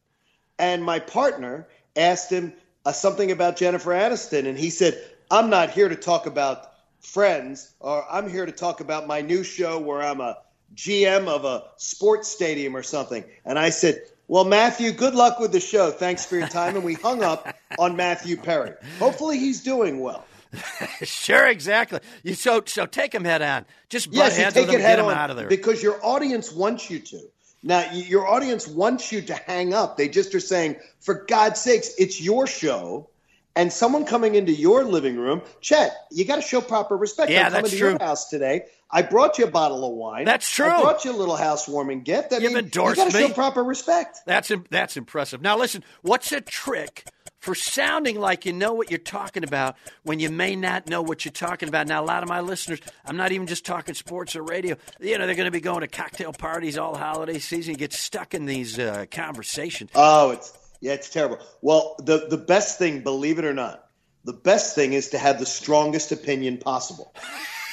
and 0.58 0.82
my 0.84 0.98
partner 0.98 1.66
asked 1.96 2.30
him 2.30 2.52
uh, 2.84 2.92
something 2.92 3.30
about 3.30 3.56
Jennifer 3.56 3.90
Aniston, 3.92 4.46
and 4.46 4.58
he 4.58 4.70
said, 4.70 5.00
"I'm 5.30 5.50
not 5.50 5.70
here 5.70 5.88
to 5.88 5.96
talk 5.96 6.26
about 6.26 6.70
Friends, 7.00 7.70
or 7.80 8.04
I'm 8.10 8.30
here 8.30 8.46
to 8.46 8.52
talk 8.52 8.80
about 8.80 9.06
my 9.06 9.20
new 9.20 9.42
show 9.44 9.78
where 9.78 10.02
I'm 10.02 10.20
a 10.20 10.38
GM 10.74 11.28
of 11.28 11.44
a 11.44 11.64
sports 11.76 12.28
stadium 12.28 12.76
or 12.76 12.82
something." 12.82 13.24
And 13.44 13.58
I 13.58 13.70
said. 13.70 14.02
Well, 14.26 14.46
Matthew, 14.46 14.90
good 14.92 15.14
luck 15.14 15.38
with 15.38 15.52
the 15.52 15.60
show. 15.60 15.90
Thanks 15.90 16.24
for 16.24 16.38
your 16.38 16.48
time. 16.48 16.76
And 16.76 16.82
we 16.82 16.94
hung 16.94 17.22
up 17.22 17.46
on 17.78 17.94
Matthew 17.94 18.38
Perry. 18.38 18.72
Hopefully, 18.98 19.38
he's 19.38 19.62
doing 19.62 20.00
well. 20.00 20.24
sure, 21.02 21.46
exactly. 21.46 22.00
You 22.22 22.32
so 22.34 22.62
so 22.64 22.86
take 22.86 23.14
him 23.14 23.24
head 23.24 23.42
on. 23.42 23.66
Just 23.90 24.06
butt 24.08 24.16
Yes, 24.16 24.36
heads 24.38 24.54
take 24.54 24.66
with 24.66 24.76
him, 24.76 24.80
it 24.80 24.84
head 24.84 24.96
get 24.96 24.98
him 25.00 25.10
on 25.10 25.14
out 25.14 25.28
of 25.30 25.36
there. 25.36 25.48
because 25.48 25.82
your 25.82 25.98
audience 26.02 26.50
wants 26.50 26.88
you 26.90 27.00
to. 27.00 27.20
Now, 27.66 27.90
your 27.92 28.27
audience 28.29 28.68
wants 28.68 29.11
you 29.11 29.22
to 29.22 29.35
hang 29.35 29.72
up. 29.72 29.96
They 29.96 30.09
just 30.09 30.35
are 30.35 30.40
saying, 30.40 30.77
for 31.00 31.24
God's 31.27 31.61
sakes, 31.61 31.94
it's 31.98 32.20
your 32.20 32.46
show. 32.46 33.09
And 33.57 33.72
someone 33.72 34.05
coming 34.05 34.35
into 34.35 34.53
your 34.53 34.85
living 34.85 35.16
room, 35.16 35.40
Chet, 35.61 35.92
you 36.11 36.24
got 36.24 36.37
to 36.37 36.42
show 36.42 36.61
proper 36.61 36.96
respect. 36.96 37.31
Yeah, 37.31 37.46
I'm 37.46 37.53
coming 37.53 37.62
that's 37.62 37.70
to 37.72 37.79
true. 37.79 37.90
your 37.90 37.98
house 37.98 38.29
today. 38.29 38.66
I 38.90 39.03
brought 39.03 39.38
you 39.38 39.44
a 39.46 39.50
bottle 39.50 39.88
of 39.88 39.94
wine. 39.94 40.24
That's 40.24 40.48
true. 40.48 40.66
I 40.66 40.81
brought 40.81 41.05
you 41.05 41.12
a 41.12 41.16
little 41.16 41.37
housewarming 41.37 42.03
gift. 42.03 42.33
I 42.33 42.38
You've 42.38 42.53
mean, 42.53 42.64
endorsed 42.64 42.98
you 42.98 43.05
got 43.05 43.12
to 43.12 43.16
me. 43.16 43.29
show 43.29 43.33
proper 43.33 43.64
respect. 43.64 44.18
That's 44.27 44.53
that's 44.70 44.96
impressive. 44.96 45.40
Now 45.40 45.57
listen, 45.57 45.85
what's 46.03 46.33
a 46.33 46.40
trick 46.40 47.07
for 47.44 47.54
sounding 47.54 48.18
like 48.18 48.46
you 48.46 48.54
know 48.54 48.72
what 48.72 48.90
you're 48.90 48.98
talking 48.98 49.44
about 49.44 49.76
when 50.02 50.18
you 50.18 50.30
may 50.30 50.57
not 50.57 50.88
know 50.88 51.02
what 51.02 51.26
you're 51.26 51.33
talking 51.33 51.68
about? 51.68 51.87
Now 51.87 52.02
a 52.02 52.07
lot 52.07 52.22
of 52.22 52.28
my 52.28 52.40
listeners, 52.40 52.80
I'm 53.04 53.18
not 53.18 53.33
even 53.33 53.46
just 53.46 53.66
talking 53.66 53.94
sports 53.94 54.35
or 54.35 54.42
radio. 54.42 54.76
You 54.98 55.18
know, 55.18 55.26
they're 55.26 55.37
going 55.37 55.44
to 55.44 55.50
be 55.50 55.61
going 55.61 55.83
to 55.83 55.87
cocktail 55.87 56.33
parties 56.33 56.78
all 56.78 56.96
holiday 56.96 57.38
season. 57.38 57.74
You 57.74 57.78
get 57.78 57.92
stuck 57.92 58.33
in 58.33 58.46
these 58.46 58.78
uh, 58.78 59.04
conversations. 59.11 59.90
Oh, 59.94 60.30
it's 60.30 60.57
yeah, 60.80 60.94
it's 60.94 61.11
terrible. 61.11 61.38
Well, 61.61 61.96
the 61.98 62.26
the 62.28 62.38
best 62.38 62.78
thing, 62.78 63.02
believe 63.02 63.38
it 63.38 63.44
or 63.44 63.54
not, 63.54 63.88
the 64.24 64.33
best 64.33 64.74
thing 64.74 64.94
is 64.94 65.11
to 65.11 65.18
have 65.18 65.38
the 65.38 65.46
strongest 65.46 66.12
opinion 66.12 66.57
possible. 66.57 67.14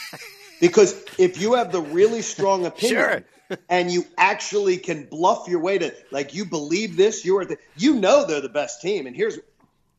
because 0.59 1.01
if 1.17 1.39
you 1.39 1.53
have 1.53 1.71
the 1.71 1.81
really 1.81 2.21
strong 2.21 2.65
opinion 2.65 3.23
Sure. 3.49 3.57
and 3.69 3.91
you 3.91 4.05
actually 4.17 4.77
can 4.77 5.05
bluff 5.05 5.47
your 5.47 5.59
way 5.59 5.77
to 5.77 5.93
like 6.11 6.33
you 6.33 6.45
believe 6.45 6.97
this, 6.97 7.23
you 7.25 7.37
are 7.37 7.45
the 7.45 7.57
you 7.77 7.95
know 7.95 8.25
they're 8.25 8.41
the 8.41 8.49
best 8.49 8.81
team, 8.81 9.07
and 9.07 9.15
here's 9.15 9.39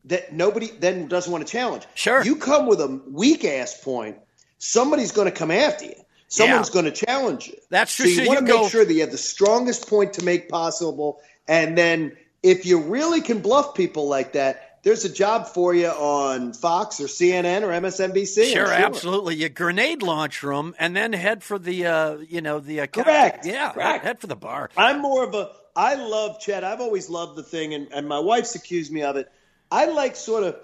that 0.05 0.33
nobody 0.33 0.67
then 0.79 1.07
doesn't 1.07 1.31
want 1.31 1.45
to 1.45 1.51
challenge. 1.51 1.83
Sure. 1.95 2.23
You 2.23 2.35
come 2.35 2.67
with 2.67 2.81
a 2.81 3.01
weak 3.07 3.45
ass 3.45 3.79
point, 3.81 4.17
somebody's 4.57 5.11
going 5.11 5.25
to 5.29 5.31
come 5.37 5.51
after 5.51 5.85
you. 5.85 5.95
Someone's 6.27 6.69
Yeah. 6.69 6.73
going 6.81 6.85
to 6.85 7.05
challenge 7.05 7.47
you. 7.47 7.55
That's 7.69 7.95
true. 7.95 8.05
So 8.07 8.21
you 8.21 8.25
So 8.25 8.27
want 8.27 8.39
to 8.39 8.45
make 8.45 8.53
go- 8.53 8.67
sure 8.67 8.83
that 8.85 8.93
you 8.93 9.01
have 9.01 9.11
the 9.11 9.17
strongest 9.17 9.87
point 9.87 10.13
to 10.13 10.25
make 10.25 10.49
possible, 10.49 11.21
and 11.47 11.77
then 11.77 12.17
if 12.41 12.65
you 12.65 12.79
really 12.79 13.21
can 13.21 13.39
bluff 13.39 13.75
people 13.75 14.07
like 14.07 14.33
that, 14.33 14.69
there's 14.83 15.05
a 15.05 15.09
job 15.13 15.47
for 15.47 15.73
you 15.73 15.87
on 15.87 16.51
Fox 16.51 16.99
or 16.99 17.05
CNN 17.05 17.61
or 17.63 17.67
MSNBC. 17.71 18.47
I'm 18.47 18.51
Sure, 18.51 18.67
absolutely. 18.73 19.35
You 19.35 19.47
grenade 19.47 20.03
launch 20.03 20.41
them 20.41 20.75
and 20.77 20.93
then 20.93 21.13
head 21.13 21.41
for 21.41 21.57
the, 21.57 21.85
uh, 21.85 22.17
you 22.27 22.41
know, 22.41 22.59
the 22.59 22.81
uh, 22.81 22.87
Correct, 22.87 23.45
Yeah, 23.45 23.71
correct. 23.71 24.03
head 24.03 24.19
for 24.19 24.27
the 24.27 24.35
bar. 24.35 24.69
I'm 24.75 25.01
more 25.01 25.23
of 25.23 25.33
a. 25.35 25.51
I 25.75 25.95
love 25.95 26.39
Chet. 26.41 26.63
I've 26.65 26.81
always 26.81 27.09
loved 27.09 27.37
the 27.37 27.43
thing, 27.43 27.73
and, 27.73 27.87
and 27.93 28.07
my 28.09 28.19
wife's 28.19 28.55
accused 28.55 28.91
me 28.91 29.03
of 29.03 29.15
it. 29.15 29.31
I 29.73 29.85
like 29.85 30.15
sort 30.15 30.43
of 30.43 30.55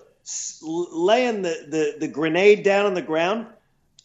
laying 0.61 1.41
the, 1.41 1.65
the, 1.67 1.95
the 1.99 2.07
grenade 2.07 2.61
down 2.61 2.85
on 2.85 2.93
the 2.93 3.01
ground 3.01 3.47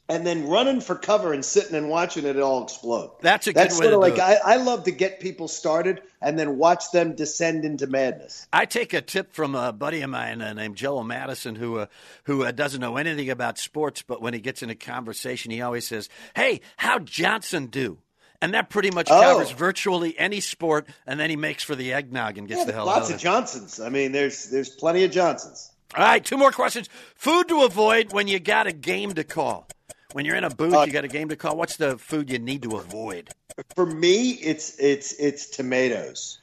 and 0.09 0.27
then 0.27 0.49
running 0.49 0.81
for 0.81 0.95
cover 0.95 1.35
and 1.35 1.45
sitting 1.45 1.75
and 1.75 1.90
watching 1.90 2.25
it 2.25 2.38
all 2.40 2.64
explode. 2.64 3.11
That's 3.21 3.47
a 3.47 3.53
good 3.53 3.61
That's 3.61 3.79
way 3.79 3.87
sort 3.87 3.93
to 3.93 3.97
of 3.99 4.17
do 4.17 4.23
like 4.23 4.38
it. 4.38 4.43
I, 4.45 4.55
I 4.55 4.57
love 4.57 4.85
to 4.85 4.93
get 4.93 5.21
people 5.21 5.47
started 5.47 6.01
and 6.23 6.38
then 6.38 6.57
watch 6.57 6.90
them 6.90 7.14
descend 7.14 7.67
into 7.67 7.87
madness. 7.87 8.47
I 8.51 8.64
take 8.64 8.95
a 8.95 9.03
tip 9.03 9.35
from 9.35 9.55
a 9.55 9.75
buddy 9.75 10.01
of 10.01 10.09
mine 10.09 10.40
uh, 10.40 10.55
named 10.55 10.77
Joel 10.77 11.05
Madison, 11.05 11.55
who 11.55 11.81
uh, 11.81 11.87
who 12.25 12.45
uh, 12.45 12.53
doesn't 12.53 12.81
know 12.81 12.97
anything 12.97 13.29
about 13.29 13.59
sports, 13.59 14.01
but 14.01 14.23
when 14.23 14.33
he 14.33 14.40
gets 14.40 14.62
in 14.62 14.71
a 14.71 14.75
conversation, 14.75 15.51
he 15.51 15.61
always 15.61 15.87
says, 15.87 16.09
"Hey, 16.35 16.62
how'd 16.79 17.05
Johnson 17.05 17.67
do?" 17.67 17.99
And 18.42 18.53
that 18.55 18.68
pretty 18.68 18.90
much 18.90 19.09
Oh. 19.11 19.20
covers 19.20 19.51
virtually 19.53 20.18
any 20.18 20.40
sport. 20.40 20.87
And 21.07 21.18
then 21.18 21.31
he 21.31 21.37
makes 21.37 21.62
for 21.62 21.75
the 21.75 21.92
eggnog 21.92 22.37
and 22.38 22.47
gets 22.49 22.61
Yeah, 22.61 22.64
the 22.66 22.73
hell 22.73 22.87
lots 22.87 23.07
out 23.07 23.11
of 23.11 23.14
of. 23.16 23.20
Johnsons. 23.23 23.81
I 23.81 23.88
mean, 23.88 24.12
there's 24.12 24.47
there's 24.47 24.68
plenty 24.68 25.05
of 25.05 25.11
Johnsons. 25.11 25.70
All 25.97 26.05
right, 26.05 26.25
two 26.25 26.37
more 26.37 26.51
questions. 26.53 26.88
Food 27.14 27.49
to 27.49 27.62
avoid 27.62 28.12
when 28.12 28.27
you 28.29 28.38
got 28.40 28.66
a 28.66 28.73
game 28.73 29.14
to 29.14 29.25
call. 29.25 29.68
When 30.12 30.25
you're 30.25 30.37
in 30.37 30.44
a 30.44 30.51
booth, 30.51 30.75
Uh, 30.75 30.83
you 30.83 30.92
got 30.92 31.05
a 31.05 31.09
game 31.09 31.29
to 31.31 31.37
call. 31.37 31.57
What's 31.57 31.77
the 31.77 31.97
food 31.99 32.31
you 32.31 32.38
need 32.38 32.62
to 32.62 32.77
avoid? 32.77 33.31
For 33.77 33.87
me, 33.87 34.31
it's 34.31 34.77
it's 34.79 35.12
it's 35.12 35.47
tomatoes. 35.47 36.38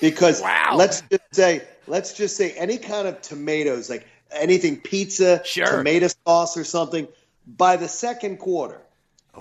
Because 0.00 0.40
Wow. 0.40 0.74
let's 0.76 1.02
just 1.10 1.22
say 1.32 1.62
let's 1.86 2.12
just 2.14 2.36
say 2.36 2.52
any 2.52 2.78
kind 2.78 3.08
of 3.08 3.20
tomatoes, 3.20 3.90
like 3.90 4.06
anything 4.30 4.80
pizza, 4.80 5.42
Sure. 5.44 5.66
tomato 5.66 6.08
sauce 6.26 6.56
or 6.56 6.62
something, 6.64 7.08
by 7.46 7.76
the 7.76 7.88
second 7.88 8.38
quarter. 8.38 8.80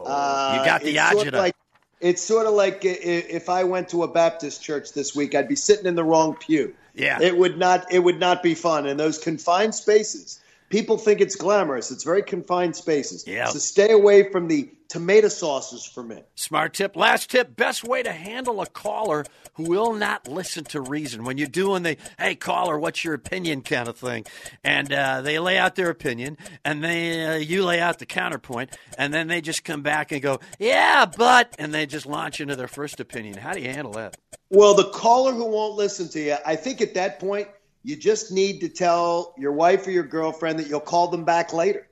Uh, 0.06 0.58
you 0.60 0.66
got 0.66 0.82
the 0.82 0.98
it's 0.98 1.12
sort 1.12 1.28
of 1.28 1.34
like 1.34 1.56
it's 2.00 2.22
sort 2.22 2.48
of 2.48 2.54
like 2.54 2.82
if 2.84 3.50
I 3.50 3.64
went 3.64 3.90
to 3.90 4.04
a 4.04 4.08
Baptist 4.08 4.62
church 4.62 4.94
this 4.94 5.16
week, 5.16 5.36
I'd 5.36 5.48
be 5.48 5.56
sitting 5.56 5.86
in 5.86 5.96
the 5.96 6.04
wrong 6.04 6.36
pew. 6.36 6.76
Yeah. 6.94 7.20
it 7.22 7.38
would 7.38 7.58
not. 7.58 7.92
It 7.92 8.00
would 8.00 8.20
not 8.20 8.42
be 8.42 8.56
fun 8.56 8.88
in 8.88 8.98
those 8.98 9.18
confined 9.18 9.76
spaces. 9.76 10.40
People 10.70 10.98
think 10.98 11.22
it's 11.22 11.36
glamorous. 11.36 11.92
It's 11.92 12.04
very 12.04 12.24
confined 12.24 12.76
spaces. 12.76 13.26
Yeah. 13.26 13.46
So 13.46 13.60
stay 13.60 13.92
away 13.92 14.32
from 14.32 14.48
the 14.48 14.70
tomato 14.90 15.28
sauces 15.28 15.86
for 15.86 16.04
me. 16.04 16.24
Smart 16.36 16.74
tip. 16.74 16.96
Last 16.96 17.30
tip. 17.30 17.56
Best 17.56 17.84
way 17.84 18.04
to 18.04 18.12
handle 18.12 18.62
a 18.62 18.66
caller 18.66 19.26
who 19.54 19.64
will 19.64 19.94
not 19.94 20.28
listen 20.28 20.64
to 20.66 20.82
reason. 20.82 21.24
When 21.24 21.38
you're 21.38 21.48
doing 21.48 21.84
the, 21.84 21.98
hey, 22.20 22.36
caller, 22.36 22.78
what's 22.78 23.04
your 23.04 23.14
opinion 23.14 23.62
kind 23.62 23.88
of 23.88 23.98
thing. 23.98 24.26
And 24.64 24.92
uh, 24.92 25.22
they 25.22 25.40
lay 25.40 25.58
out 25.58 25.76
their 25.76 25.90
opinion, 25.90 26.38
and 26.64 26.84
they 26.84 27.26
uh, 27.26 27.36
you 27.36 27.66
lay 27.66 27.80
out 27.80 28.00
the 28.00 28.06
counterpoint, 28.06 28.78
and 28.98 29.14
then 29.14 29.28
they 29.28 29.42
just 29.42 29.64
come 29.64 29.82
back 29.82 30.12
and 30.12 30.22
go, 30.22 30.40
yeah, 30.60 31.06
but, 31.06 31.56
and 31.58 31.74
they 31.74 31.86
just 31.86 32.06
launch 32.06 32.40
into 32.40 32.56
their 32.56 32.68
first 32.68 33.00
opinion. 33.00 33.38
How 33.38 33.54
do 33.54 33.62
you 33.62 33.70
handle 33.70 33.94
that? 33.94 34.16
Well, 34.50 34.76
the 34.76 34.90
caller 34.92 35.34
who 35.34 35.46
won't 35.46 35.76
listen 35.76 36.08
to 36.10 36.20
you, 36.20 36.38
I 36.46 36.56
think 36.56 36.82
at 36.82 36.94
that 36.94 37.20
point 37.20 37.48
you 37.84 37.96
just 37.96 38.32
need 38.32 38.62
to 38.62 38.70
tell 38.70 39.34
your 39.38 39.52
wife 39.52 39.88
or 39.88 39.92
your 39.92 40.04
girlfriend 40.04 40.60
that 40.60 40.68
you'll 40.68 40.80
call 40.80 41.08
them 41.08 41.24
back 41.24 41.54
later. 41.54 41.88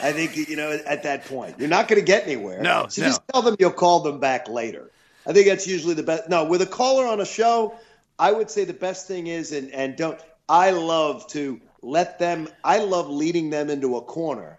I 0.00 0.12
think 0.12 0.36
you 0.36 0.56
know 0.56 0.72
at 0.86 1.02
that 1.02 1.26
point 1.26 1.58
you're 1.58 1.68
not 1.68 1.88
going 1.88 2.00
to 2.00 2.06
get 2.06 2.24
anywhere. 2.24 2.62
No, 2.62 2.86
so 2.88 3.02
no. 3.02 3.08
just 3.08 3.22
tell 3.28 3.42
them 3.42 3.56
you'll 3.58 3.72
call 3.72 4.00
them 4.00 4.20
back 4.20 4.48
later. 4.48 4.90
I 5.26 5.32
think 5.32 5.46
that's 5.46 5.66
usually 5.66 5.94
the 5.94 6.02
best. 6.02 6.28
No, 6.28 6.44
with 6.44 6.62
a 6.62 6.66
caller 6.66 7.06
on 7.06 7.20
a 7.20 7.26
show, 7.26 7.74
I 8.18 8.32
would 8.32 8.50
say 8.50 8.64
the 8.64 8.72
best 8.72 9.06
thing 9.06 9.26
is 9.26 9.52
and 9.52 9.70
and 9.72 9.96
don't. 9.96 10.20
I 10.48 10.70
love 10.70 11.26
to 11.28 11.60
let 11.82 12.18
them. 12.18 12.48
I 12.64 12.78
love 12.78 13.08
leading 13.08 13.50
them 13.50 13.70
into 13.70 13.96
a 13.96 14.02
corner 14.02 14.58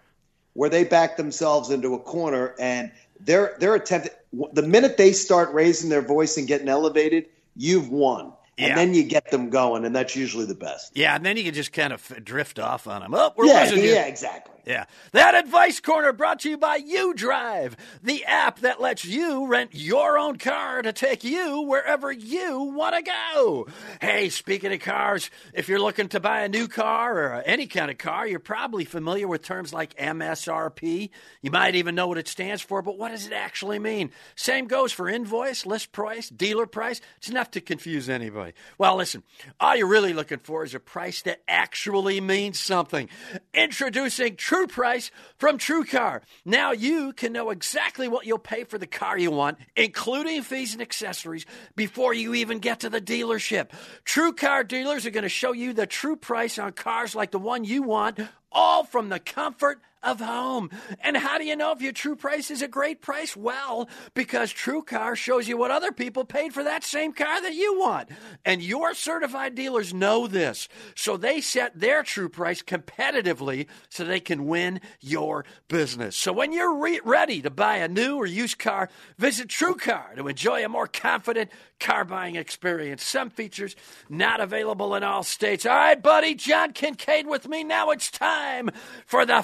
where 0.54 0.70
they 0.70 0.84
back 0.84 1.16
themselves 1.16 1.70
into 1.70 1.94
a 1.94 1.98
corner 1.98 2.54
and 2.58 2.92
they're 3.20 3.56
they're 3.58 3.74
attempting. 3.74 4.12
The 4.52 4.62
minute 4.62 4.96
they 4.96 5.12
start 5.12 5.52
raising 5.52 5.90
their 5.90 6.02
voice 6.02 6.36
and 6.36 6.46
getting 6.48 6.68
elevated, 6.68 7.26
you've 7.56 7.88
won. 7.88 8.32
Yeah. 8.56 8.68
And 8.68 8.78
then 8.78 8.94
you 8.94 9.02
get 9.04 9.30
them 9.30 9.50
going, 9.50 9.84
and 9.84 9.94
that's 9.94 10.14
usually 10.14 10.46
the 10.46 10.54
best. 10.54 10.96
Yeah, 10.96 11.16
and 11.16 11.26
then 11.26 11.36
you 11.36 11.42
can 11.44 11.54
just 11.54 11.72
kind 11.72 11.92
of 11.92 12.24
drift 12.24 12.58
off 12.58 12.86
on 12.86 13.02
them. 13.02 13.14
Oh, 13.14 13.32
we're 13.36 13.46
Yeah, 13.46 13.64
losing 13.64 13.82
you. 13.82 13.90
yeah, 13.90 14.06
exactly. 14.06 14.53
Yeah. 14.66 14.86
That 15.12 15.34
advice 15.34 15.78
corner 15.80 16.12
brought 16.12 16.40
to 16.40 16.50
you 16.50 16.56
by 16.56 16.80
UDrive, 16.80 17.74
the 18.02 18.24
app 18.24 18.60
that 18.60 18.80
lets 18.80 19.04
you 19.04 19.46
rent 19.46 19.70
your 19.74 20.18
own 20.18 20.38
car 20.38 20.80
to 20.80 20.92
take 20.92 21.22
you 21.22 21.60
wherever 21.62 22.10
you 22.10 22.60
want 22.60 22.96
to 22.96 23.02
go. 23.02 23.66
Hey, 24.00 24.30
speaking 24.30 24.72
of 24.72 24.80
cars, 24.80 25.30
if 25.52 25.68
you're 25.68 25.80
looking 25.80 26.08
to 26.08 26.20
buy 26.20 26.40
a 26.42 26.48
new 26.48 26.66
car 26.66 27.18
or 27.18 27.42
any 27.42 27.66
kind 27.66 27.90
of 27.90 27.98
car, 27.98 28.26
you're 28.26 28.38
probably 28.38 28.86
familiar 28.86 29.28
with 29.28 29.42
terms 29.42 29.74
like 29.74 29.94
MSRP. 29.96 31.10
You 31.42 31.50
might 31.50 31.74
even 31.74 31.94
know 31.94 32.08
what 32.08 32.18
it 32.18 32.28
stands 32.28 32.62
for, 32.62 32.80
but 32.80 32.96
what 32.96 33.10
does 33.10 33.26
it 33.26 33.34
actually 33.34 33.78
mean? 33.78 34.12
Same 34.34 34.66
goes 34.66 34.92
for 34.92 35.10
invoice, 35.10 35.66
list 35.66 35.92
price, 35.92 36.30
dealer 36.30 36.66
price. 36.66 37.02
It's 37.18 37.28
enough 37.28 37.50
to 37.50 37.60
confuse 37.60 38.08
anybody. 38.08 38.54
Well, 38.78 38.96
listen, 38.96 39.24
all 39.60 39.76
you're 39.76 39.86
really 39.86 40.14
looking 40.14 40.38
for 40.38 40.64
is 40.64 40.74
a 40.74 40.80
price 40.80 41.20
that 41.22 41.42
actually 41.46 42.20
means 42.22 42.58
something. 42.58 43.10
Introducing 43.52 44.36
True 44.36 44.53
True 44.54 44.68
price 44.68 45.10
from 45.36 45.58
TrueCar. 45.58 46.20
Now 46.44 46.70
you 46.70 47.12
can 47.12 47.32
know 47.32 47.50
exactly 47.50 48.06
what 48.06 48.24
you'll 48.24 48.38
pay 48.38 48.62
for 48.62 48.78
the 48.78 48.86
car 48.86 49.18
you 49.18 49.32
want, 49.32 49.58
including 49.74 50.42
fees 50.42 50.74
and 50.74 50.80
accessories, 50.80 51.44
before 51.74 52.14
you 52.14 52.34
even 52.34 52.60
get 52.60 52.78
to 52.80 52.88
the 52.88 53.00
dealership. 53.00 53.70
TrueCar 54.04 54.68
dealers 54.68 55.06
are 55.06 55.10
going 55.10 55.24
to 55.24 55.28
show 55.28 55.50
you 55.50 55.72
the 55.72 55.88
true 55.88 56.14
price 56.14 56.56
on 56.56 56.70
cars 56.70 57.16
like 57.16 57.32
the 57.32 57.38
one 57.40 57.64
you 57.64 57.82
want, 57.82 58.20
all 58.52 58.84
from 58.84 59.08
the 59.08 59.18
comfort 59.18 59.80
of 60.04 60.20
home. 60.20 60.70
And 61.00 61.16
how 61.16 61.38
do 61.38 61.44
you 61.44 61.56
know 61.56 61.72
if 61.72 61.80
your 61.80 61.92
true 61.92 62.16
price 62.16 62.50
is 62.50 62.62
a 62.62 62.68
great 62.68 63.00
price? 63.00 63.36
Well, 63.36 63.88
because 64.14 64.52
True 64.52 64.82
Car 64.82 65.16
shows 65.16 65.48
you 65.48 65.56
what 65.56 65.70
other 65.70 65.92
people 65.92 66.24
paid 66.24 66.52
for 66.52 66.62
that 66.64 66.84
same 66.84 67.12
car 67.12 67.40
that 67.42 67.54
you 67.54 67.78
want. 67.78 68.08
And 68.44 68.62
your 68.62 68.94
certified 68.94 69.54
dealers 69.54 69.94
know 69.94 70.26
this. 70.26 70.68
So 70.94 71.16
they 71.16 71.40
set 71.40 71.78
their 71.78 72.02
true 72.02 72.28
price 72.28 72.62
competitively 72.62 73.66
so 73.88 74.04
they 74.04 74.20
can 74.20 74.46
win 74.46 74.80
your 75.00 75.44
business. 75.68 76.16
So 76.16 76.32
when 76.32 76.52
you're 76.52 76.76
re- 76.76 77.00
ready 77.04 77.42
to 77.42 77.50
buy 77.50 77.76
a 77.76 77.88
new 77.88 78.16
or 78.16 78.26
used 78.26 78.58
car, 78.58 78.88
visit 79.18 79.48
True 79.48 79.74
Car 79.74 80.12
to 80.16 80.28
enjoy 80.28 80.64
a 80.64 80.68
more 80.68 80.86
confident 80.86 81.50
car 81.80 82.04
buying 82.04 82.36
experience. 82.36 83.04
Some 83.04 83.30
features 83.30 83.76
not 84.08 84.40
available 84.40 84.94
in 84.94 85.02
all 85.02 85.22
states. 85.22 85.66
All 85.66 85.74
right, 85.74 86.00
buddy, 86.00 86.34
John 86.34 86.72
Kincaid 86.72 87.26
with 87.26 87.48
me. 87.48 87.64
Now 87.64 87.90
it's 87.90 88.10
time 88.10 88.70
for 89.06 89.26
the 89.26 89.42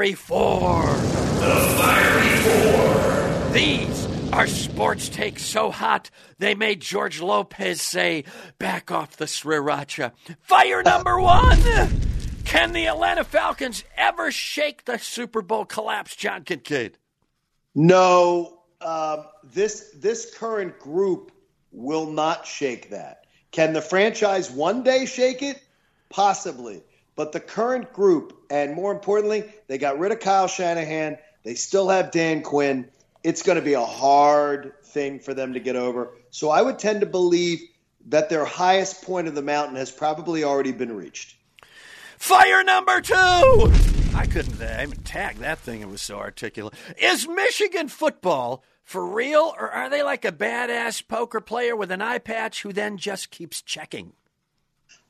Fiery 0.00 0.14
Four. 0.14 0.82
The 0.86 1.74
Fiery 1.76 2.36
Four. 2.38 3.52
These 3.52 4.32
are 4.32 4.46
sports 4.46 5.10
takes 5.10 5.44
so 5.44 5.70
hot 5.70 6.08
they 6.38 6.54
made 6.54 6.80
George 6.80 7.20
Lopez 7.20 7.82
say, 7.82 8.24
back 8.58 8.90
off 8.90 9.18
the 9.18 9.26
sriracha. 9.26 10.12
Fire 10.40 10.82
number 10.82 11.20
one. 11.20 11.60
Can 12.46 12.72
the 12.72 12.86
Atlanta 12.86 13.24
Falcons 13.24 13.84
ever 13.94 14.32
shake 14.32 14.86
the 14.86 14.96
Super 14.96 15.42
Bowl 15.42 15.66
collapse, 15.66 16.16
John 16.16 16.44
Kincaid? 16.44 16.96
No, 17.74 18.62
um, 18.80 19.26
this 19.52 19.90
this 19.96 20.34
current 20.34 20.78
group 20.78 21.30
will 21.72 22.10
not 22.10 22.46
shake 22.46 22.88
that. 22.88 23.26
Can 23.50 23.74
the 23.74 23.82
franchise 23.82 24.50
one 24.50 24.82
day 24.82 25.04
shake 25.04 25.42
it? 25.42 25.60
Possibly. 26.08 26.84
But 27.20 27.32
the 27.32 27.40
current 27.40 27.92
group, 27.92 28.46
and 28.48 28.74
more 28.74 28.90
importantly, 28.90 29.44
they 29.66 29.76
got 29.76 29.98
rid 29.98 30.10
of 30.10 30.20
Kyle 30.20 30.48
Shanahan. 30.48 31.18
They 31.42 31.54
still 31.54 31.90
have 31.90 32.12
Dan 32.12 32.40
Quinn. 32.40 32.88
It's 33.22 33.42
going 33.42 33.56
to 33.56 33.62
be 33.62 33.74
a 33.74 33.84
hard 33.84 34.72
thing 34.84 35.20
for 35.20 35.34
them 35.34 35.52
to 35.52 35.60
get 35.60 35.76
over. 35.76 36.14
So 36.30 36.48
I 36.48 36.62
would 36.62 36.78
tend 36.78 37.00
to 37.00 37.06
believe 37.06 37.60
that 38.06 38.30
their 38.30 38.46
highest 38.46 39.02
point 39.02 39.28
of 39.28 39.34
the 39.34 39.42
mountain 39.42 39.76
has 39.76 39.90
probably 39.90 40.44
already 40.44 40.72
been 40.72 40.96
reached. 40.96 41.36
Fire 42.16 42.64
number 42.64 43.02
two. 43.02 43.14
I 43.14 44.26
couldn't 44.26 44.58
uh, 44.58 44.76
I 44.78 44.84
even 44.84 45.02
tag 45.02 45.40
that 45.40 45.58
thing. 45.58 45.82
It 45.82 45.90
was 45.90 46.00
so 46.00 46.16
articulate. 46.16 46.72
Is 46.96 47.28
Michigan 47.28 47.88
football 47.88 48.64
for 48.82 49.04
real, 49.04 49.54
or 49.58 49.70
are 49.70 49.90
they 49.90 50.02
like 50.02 50.24
a 50.24 50.32
badass 50.32 51.06
poker 51.06 51.42
player 51.42 51.76
with 51.76 51.90
an 51.90 52.00
eye 52.00 52.16
patch 52.16 52.62
who 52.62 52.72
then 52.72 52.96
just 52.96 53.30
keeps 53.30 53.60
checking? 53.60 54.14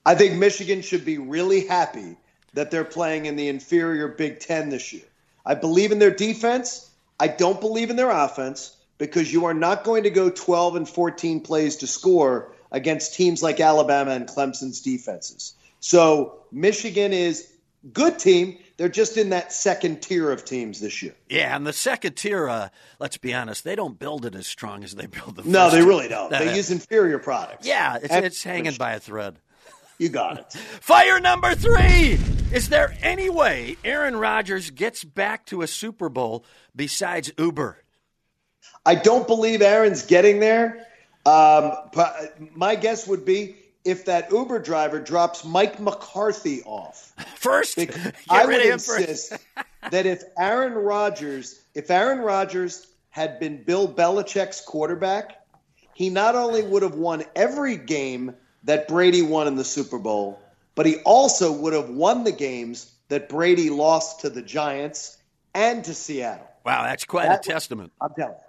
I 0.04 0.14
think 0.14 0.34
Michigan 0.34 0.82
should 0.82 1.04
be 1.04 1.18
really 1.18 1.66
happy 1.66 2.16
that 2.54 2.70
they're 2.70 2.84
playing 2.84 3.26
in 3.26 3.36
the 3.36 3.48
inferior 3.48 4.08
Big 4.08 4.40
Ten 4.40 4.70
this 4.70 4.92
year. 4.92 5.02
I 5.44 5.54
believe 5.54 5.92
in 5.92 5.98
their 5.98 6.10
defense. 6.10 6.90
I 7.18 7.28
don't 7.28 7.60
believe 7.60 7.90
in 7.90 7.96
their 7.96 8.10
offense 8.10 8.76
because 8.98 9.32
you 9.32 9.44
are 9.46 9.54
not 9.54 9.84
going 9.84 10.02
to 10.04 10.10
go 10.10 10.30
12 10.30 10.76
and 10.76 10.88
14 10.88 11.40
plays 11.40 11.76
to 11.76 11.86
score 11.86 12.52
against 12.72 13.14
teams 13.14 13.42
like 13.42 13.60
Alabama 13.60 14.12
and 14.12 14.26
Clemson's 14.26 14.80
defenses. 14.80 15.54
So 15.80 16.40
Michigan 16.52 17.12
is 17.12 17.50
good 17.92 18.18
team. 18.18 18.58
They're 18.76 18.88
just 18.88 19.16
in 19.18 19.30
that 19.30 19.52
second 19.52 20.00
tier 20.02 20.30
of 20.30 20.44
teams 20.44 20.80
this 20.80 21.02
year. 21.02 21.14
Yeah, 21.28 21.54
and 21.54 21.66
the 21.66 21.72
second 21.72 22.16
tier, 22.16 22.48
uh, 22.48 22.68
let's 22.98 23.18
be 23.18 23.34
honest, 23.34 23.64
they 23.64 23.74
don't 23.76 23.98
build 23.98 24.24
it 24.24 24.34
as 24.34 24.46
strong 24.46 24.82
as 24.84 24.94
they 24.94 25.06
build 25.06 25.36
the. 25.36 25.42
No, 25.44 25.68
they 25.70 25.82
really 25.82 26.08
don't. 26.08 26.30
That- 26.30 26.44
They 26.44 26.56
use 26.56 26.70
inferior 26.70 27.18
products. 27.18 27.66
Yeah, 27.66 27.98
it's, 28.02 28.14
it's 28.14 28.42
hanging 28.42 28.74
by 28.74 28.92
a 28.92 29.00
thread. 29.00 29.36
You 30.00 30.08
got 30.08 30.38
it. 30.38 30.52
Fire 30.54 31.20
number 31.20 31.54
three. 31.54 32.18
Is 32.54 32.70
there 32.70 32.96
any 33.02 33.28
way 33.28 33.76
Aaron 33.84 34.16
Rodgers 34.16 34.70
gets 34.70 35.04
back 35.04 35.44
to 35.46 35.60
a 35.60 35.66
Super 35.66 36.08
Bowl 36.08 36.42
besides 36.74 37.30
Uber? 37.36 37.84
I 38.86 38.94
don't 38.94 39.26
believe 39.26 39.60
Aaron's 39.60 40.06
getting 40.06 40.40
there. 40.40 40.86
Um, 41.26 41.72
but 41.92 42.34
my 42.56 42.76
guess 42.76 43.06
would 43.06 43.26
be 43.26 43.56
if 43.84 44.06
that 44.06 44.32
Uber 44.32 44.60
driver 44.60 45.00
drops 45.00 45.44
Mike 45.44 45.78
McCarthy 45.78 46.62
off. 46.62 47.12
First, 47.36 47.78
I 48.30 48.46
would 48.46 48.54
of 48.54 48.62
him 48.62 48.78
first. 48.78 49.00
insist 49.00 49.36
that 49.90 50.06
if 50.06 50.22
Aaron 50.38 50.72
Rodgers, 50.72 51.60
if 51.74 51.90
Aaron 51.90 52.20
Rodgers 52.20 52.86
had 53.10 53.38
been 53.38 53.62
Bill 53.64 53.86
Belichick's 53.86 54.62
quarterback, 54.62 55.44
he 55.92 56.08
not 56.08 56.36
only 56.36 56.62
would 56.62 56.82
have 56.82 56.94
won 56.94 57.22
every 57.36 57.76
game 57.76 58.34
that 58.64 58.88
Brady 58.88 59.22
won 59.22 59.46
in 59.46 59.56
the 59.56 59.64
Super 59.64 59.98
Bowl, 59.98 60.40
but 60.74 60.86
he 60.86 60.96
also 60.98 61.52
would 61.52 61.72
have 61.72 61.88
won 61.90 62.24
the 62.24 62.32
games 62.32 62.90
that 63.08 63.28
Brady 63.28 63.70
lost 63.70 64.20
to 64.20 64.30
the 64.30 64.42
Giants 64.42 65.16
and 65.54 65.84
to 65.84 65.94
Seattle. 65.94 66.46
Wow, 66.64 66.84
that's 66.84 67.04
quite 67.04 67.26
That- 67.28 67.44
a 67.46 67.48
testament. 67.50 67.92
I'm 68.00 68.10
telling 68.16 68.34
you. 68.34 68.40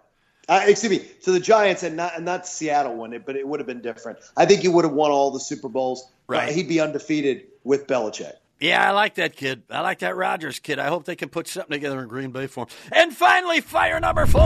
Uh, 0.50 0.62
excuse 0.68 0.92
me, 0.92 1.08
to 1.24 1.32
the 1.32 1.40
Giants 1.40 1.84
and 1.84 1.96
not 1.96 2.16
and 2.16 2.26
not 2.26 2.46
Seattle 2.46 2.96
won 2.96 3.14
it, 3.14 3.26
but 3.26 3.36
it 3.38 3.48
would 3.48 3.60
have 3.62 3.68
been 3.68 3.82
different. 3.82 4.20
I 4.36 4.46
think 4.46 4.62
he 4.62 4.68
would 4.68 4.84
have 4.84 4.94
won 4.94 5.10
all 5.12 5.32
the 5.32 5.40
Super 5.40 5.70
Bowls. 5.70 6.12
Right. 6.28 6.52
He'd 6.52 6.68
be 6.68 6.80
undefeated 6.82 7.44
with 7.64 7.88
Belichick. 7.88 8.34
Yeah, 8.60 8.86
I 8.88 8.92
like 8.92 9.16
that 9.16 9.36
kid. 9.36 9.64
I 9.70 9.80
like 9.82 10.00
that 10.00 10.16
Rodgers 10.16 10.60
kid. 10.60 10.78
I 10.78 10.88
hope 10.88 11.06
they 11.06 11.16
can 11.16 11.30
put 11.30 11.48
something 11.48 11.72
together 11.72 12.02
in 12.02 12.08
Green 12.10 12.32
Bay 12.32 12.48
for 12.48 12.66
him. 12.66 12.70
And 12.92 13.16
finally, 13.16 13.62
fire 13.62 14.00
number 14.00 14.26
four. 14.26 14.42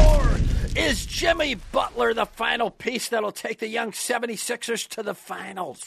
Is 0.75 1.05
Jimmy 1.05 1.55
Butler 1.55 2.13
the 2.13 2.25
final 2.25 2.69
piece 2.69 3.07
that'll 3.07 3.31
take 3.31 3.59
the 3.59 3.67
young 3.69 3.91
76ers 3.91 4.89
to 4.89 5.03
the 5.03 5.13
finals? 5.13 5.85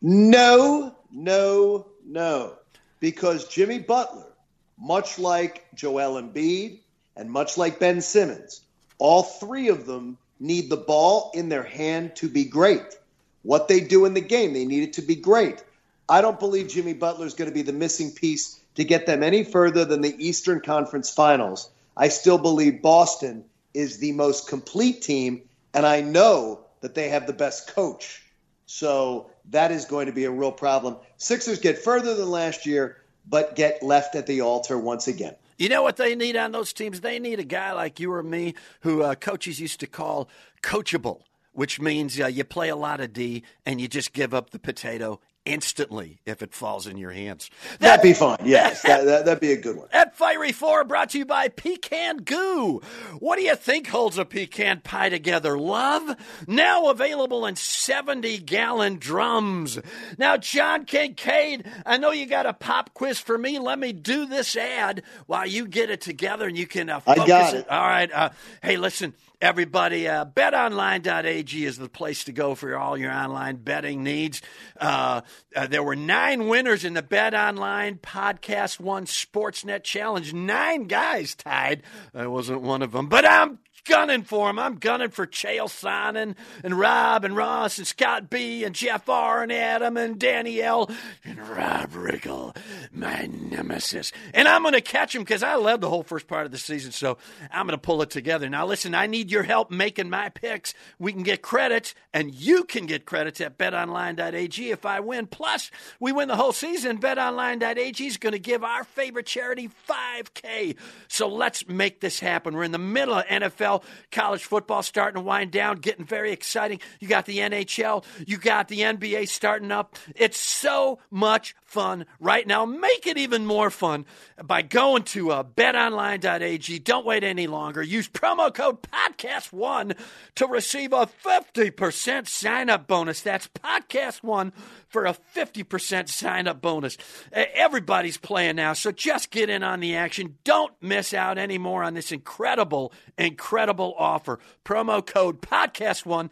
No, 0.00 0.96
no, 1.12 1.86
no. 2.06 2.54
Because 3.00 3.46
Jimmy 3.48 3.80
Butler, 3.80 4.32
much 4.78 5.18
like 5.18 5.66
Joel 5.74 6.22
Embiid 6.22 6.80
and 7.16 7.30
much 7.30 7.58
like 7.58 7.78
Ben 7.78 8.00
Simmons, 8.00 8.62
all 8.98 9.24
three 9.24 9.68
of 9.68 9.84
them 9.84 10.16
need 10.40 10.70
the 10.70 10.78
ball 10.78 11.30
in 11.34 11.50
their 11.50 11.62
hand 11.62 12.16
to 12.16 12.28
be 12.30 12.46
great. 12.46 12.96
What 13.42 13.68
they 13.68 13.80
do 13.80 14.06
in 14.06 14.14
the 14.14 14.22
game, 14.22 14.54
they 14.54 14.64
need 14.64 14.84
it 14.84 14.92
to 14.94 15.02
be 15.02 15.16
great. 15.16 15.62
I 16.08 16.22
don't 16.22 16.40
believe 16.40 16.68
Jimmy 16.68 16.94
Butler 16.94 17.26
is 17.26 17.34
going 17.34 17.50
to 17.50 17.54
be 17.54 17.60
the 17.60 17.74
missing 17.74 18.10
piece 18.10 18.58
to 18.76 18.84
get 18.84 19.04
them 19.04 19.22
any 19.22 19.44
further 19.44 19.84
than 19.84 20.00
the 20.00 20.16
Eastern 20.18 20.60
Conference 20.60 21.10
Finals. 21.10 21.68
I 21.94 22.08
still 22.08 22.38
believe 22.38 22.80
Boston 22.80 23.44
is 23.74 23.98
the 23.98 24.12
most 24.12 24.48
complete 24.48 25.02
team, 25.02 25.42
and 25.74 25.84
I 25.84 26.00
know 26.00 26.60
that 26.80 26.94
they 26.94 27.08
have 27.08 27.26
the 27.26 27.32
best 27.32 27.74
coach. 27.74 28.22
So 28.66 29.30
that 29.50 29.70
is 29.70 29.84
going 29.84 30.06
to 30.06 30.12
be 30.12 30.24
a 30.24 30.30
real 30.30 30.52
problem. 30.52 30.96
Sixers 31.18 31.58
get 31.58 31.78
further 31.78 32.14
than 32.14 32.30
last 32.30 32.64
year, 32.64 33.02
but 33.28 33.56
get 33.56 33.82
left 33.82 34.14
at 34.14 34.26
the 34.26 34.40
altar 34.40 34.78
once 34.78 35.08
again. 35.08 35.34
You 35.58 35.68
know 35.68 35.82
what 35.82 35.96
they 35.96 36.14
need 36.14 36.36
on 36.36 36.52
those 36.52 36.72
teams? 36.72 37.00
They 37.00 37.18
need 37.18 37.38
a 37.38 37.44
guy 37.44 37.72
like 37.72 38.00
you 38.00 38.12
or 38.12 38.22
me 38.22 38.54
who 38.80 39.02
uh, 39.02 39.14
coaches 39.14 39.60
used 39.60 39.80
to 39.80 39.86
call 39.86 40.28
coachable, 40.62 41.22
which 41.52 41.80
means 41.80 42.18
uh, 42.18 42.26
you 42.26 42.42
play 42.44 42.68
a 42.68 42.76
lot 42.76 43.00
of 43.00 43.12
D 43.12 43.44
and 43.64 43.80
you 43.80 43.86
just 43.86 44.12
give 44.12 44.34
up 44.34 44.50
the 44.50 44.58
potato 44.58 45.20
instantly 45.44 46.18
if 46.24 46.42
it 46.42 46.54
falls 46.54 46.86
in 46.86 46.96
your 46.96 47.10
hands. 47.10 47.50
That, 47.80 47.98
would 47.98 48.02
be 48.02 48.14
fun. 48.14 48.38
Yes, 48.44 48.82
that, 48.82 49.04
that, 49.04 49.26
would 49.26 49.40
be 49.40 49.52
a 49.52 49.60
good 49.60 49.76
one. 49.76 49.88
At 49.92 50.16
Fiery 50.16 50.52
4, 50.52 50.84
brought 50.84 51.10
to 51.10 51.18
you 51.18 51.26
by 51.26 51.48
Pecan 51.48 52.18
Goo. 52.18 52.80
What 53.18 53.36
do 53.36 53.42
you 53.42 53.56
think 53.56 53.88
holds 53.88 54.18
a 54.18 54.24
pecan 54.24 54.80
pie 54.80 55.08
together? 55.08 55.58
Love? 55.58 56.16
Now 56.46 56.88
available 56.88 57.46
in 57.46 57.56
70 57.56 58.38
gallon 58.38 58.98
drums. 58.98 59.78
Now, 60.18 60.36
John 60.36 60.84
Kincaid, 60.84 61.70
I 61.84 61.98
know 61.98 62.10
you 62.10 62.26
got 62.26 62.46
a 62.46 62.52
pop 62.52 62.94
quiz 62.94 63.18
for 63.18 63.36
me. 63.36 63.58
Let 63.58 63.78
me 63.78 63.92
do 63.92 64.26
this 64.26 64.56
ad 64.56 65.02
while 65.26 65.46
you 65.46 65.66
get 65.66 65.90
it 65.90 66.00
together 66.00 66.46
and 66.48 66.56
you 66.56 66.66
can 66.66 66.88
uh, 66.88 67.00
I 67.06 67.14
got 67.26 67.54
it. 67.54 67.58
it. 67.58 67.70
All 67.70 67.86
right. 67.86 68.10
Uh, 68.10 68.30
hey, 68.62 68.76
listen 68.76 69.14
everybody. 69.44 70.08
Uh, 70.08 70.24
betonline.ag 70.24 71.64
is 71.66 71.76
the 71.76 71.88
place 71.88 72.24
to 72.24 72.32
go 72.32 72.54
for 72.54 72.76
all 72.78 72.96
your 72.96 73.12
online 73.12 73.56
betting 73.56 74.02
needs. 74.02 74.40
Uh, 74.80 75.20
uh, 75.54 75.66
there 75.66 75.82
were 75.82 75.94
nine 75.94 76.48
winners 76.48 76.82
in 76.82 76.94
the 76.94 77.02
Bet 77.02 77.34
Online 77.34 77.98
Podcast 77.98 78.80
One 78.80 79.04
Sportsnet 79.04 79.82
Challenge. 79.82 80.32
Nine 80.32 80.84
guys 80.84 81.34
tied. 81.34 81.82
I 82.14 82.26
wasn't 82.26 82.62
one 82.62 82.80
of 82.80 82.92
them, 82.92 83.08
but 83.08 83.26
I'm 83.26 83.58
gunning 83.84 84.22
for 84.22 84.50
him. 84.50 84.58
I'm 84.58 84.76
gunning 84.76 85.10
for 85.10 85.26
Chael 85.26 85.66
Sonnen 85.66 86.34
and 86.62 86.78
Rob 86.78 87.24
and 87.24 87.36
Ross 87.36 87.78
and 87.78 87.86
Scott 87.86 88.30
B 88.30 88.64
and 88.64 88.74
Jeff 88.74 89.08
R 89.08 89.42
and 89.42 89.52
Adam 89.52 89.96
and 89.96 90.18
Danielle 90.18 90.90
and 91.24 91.38
Rob 91.48 91.92
Riggle, 91.92 92.56
my 92.92 93.26
nemesis. 93.26 94.12
And 94.32 94.48
I'm 94.48 94.62
going 94.62 94.74
to 94.74 94.80
catch 94.80 95.14
him 95.14 95.22
because 95.22 95.42
I 95.42 95.56
led 95.56 95.80
the 95.80 95.90
whole 95.90 96.02
first 96.02 96.26
part 96.26 96.46
of 96.46 96.52
the 96.52 96.58
season, 96.58 96.92
so 96.92 97.18
I'm 97.52 97.66
going 97.66 97.78
to 97.78 97.82
pull 97.82 98.02
it 98.02 98.10
together. 98.10 98.48
Now, 98.48 98.66
listen, 98.66 98.94
I 98.94 99.06
need 99.06 99.30
your 99.30 99.42
help 99.42 99.70
making 99.70 100.10
my 100.10 100.28
picks. 100.30 100.74
We 100.98 101.12
can 101.12 101.22
get 101.22 101.42
credits, 101.42 101.94
and 102.12 102.34
you 102.34 102.64
can 102.64 102.86
get 102.86 103.06
credits 103.06 103.40
at 103.40 103.58
betonline.ag 103.58 104.70
if 104.70 104.86
I 104.86 105.00
win. 105.00 105.26
Plus, 105.26 105.70
we 106.00 106.12
win 106.12 106.28
the 106.28 106.36
whole 106.36 106.52
season. 106.52 106.98
BetOnline.ag 106.98 108.06
is 108.06 108.16
going 108.16 108.32
to 108.32 108.38
give 108.38 108.64
our 108.64 108.84
favorite 108.84 109.26
charity 109.26 109.68
5K. 109.88 110.76
So 111.08 111.28
let's 111.28 111.68
make 111.68 112.00
this 112.00 112.20
happen. 112.20 112.54
We're 112.54 112.64
in 112.64 112.72
the 112.72 112.78
middle 112.78 113.14
of 113.14 113.26
NFL 113.26 113.73
NFL, 113.74 113.84
college 114.10 114.44
football 114.44 114.82
starting 114.82 115.20
to 115.22 115.26
wind 115.26 115.50
down, 115.50 115.76
getting 115.76 116.04
very 116.04 116.32
exciting. 116.32 116.80
You 117.00 117.08
got 117.08 117.26
the 117.26 117.38
NHL, 117.38 118.04
you 118.26 118.38
got 118.38 118.68
the 118.68 118.80
NBA 118.80 119.28
starting 119.28 119.72
up. 119.72 119.96
It's 120.14 120.38
so 120.38 120.98
much 121.10 121.54
fun 121.64 122.06
right 122.20 122.46
now. 122.46 122.64
Make 122.64 123.06
it 123.06 123.18
even 123.18 123.46
more 123.46 123.70
fun 123.70 124.06
by 124.42 124.62
going 124.62 125.02
to 125.04 125.32
uh, 125.32 125.42
betonline.ag. 125.42 126.78
Don't 126.80 127.06
wait 127.06 127.24
any 127.24 127.46
longer. 127.46 127.82
Use 127.82 128.08
promo 128.08 128.52
code 128.52 128.82
podcast1 128.82 129.98
to 130.36 130.46
receive 130.46 130.92
a 130.92 131.08
50% 131.24 132.28
sign 132.28 132.70
up 132.70 132.86
bonus. 132.86 133.20
That's 133.22 133.48
podcast1 133.48 134.52
for 134.88 135.06
a 135.06 135.16
50% 135.34 136.08
sign 136.08 136.46
up 136.46 136.60
bonus. 136.60 136.96
Everybody's 137.32 138.16
playing 138.16 138.56
now, 138.56 138.74
so 138.74 138.92
just 138.92 139.30
get 139.30 139.50
in 139.50 139.64
on 139.64 139.80
the 139.80 139.96
action. 139.96 140.36
Don't 140.44 140.72
miss 140.80 141.12
out 141.12 141.38
anymore 141.38 141.82
on 141.82 141.94
this 141.94 142.12
incredible, 142.12 142.92
incredible 143.18 143.63
offer. 143.68 144.38
Promo 144.64 145.04
code 145.04 145.42
podcast1 145.42 146.30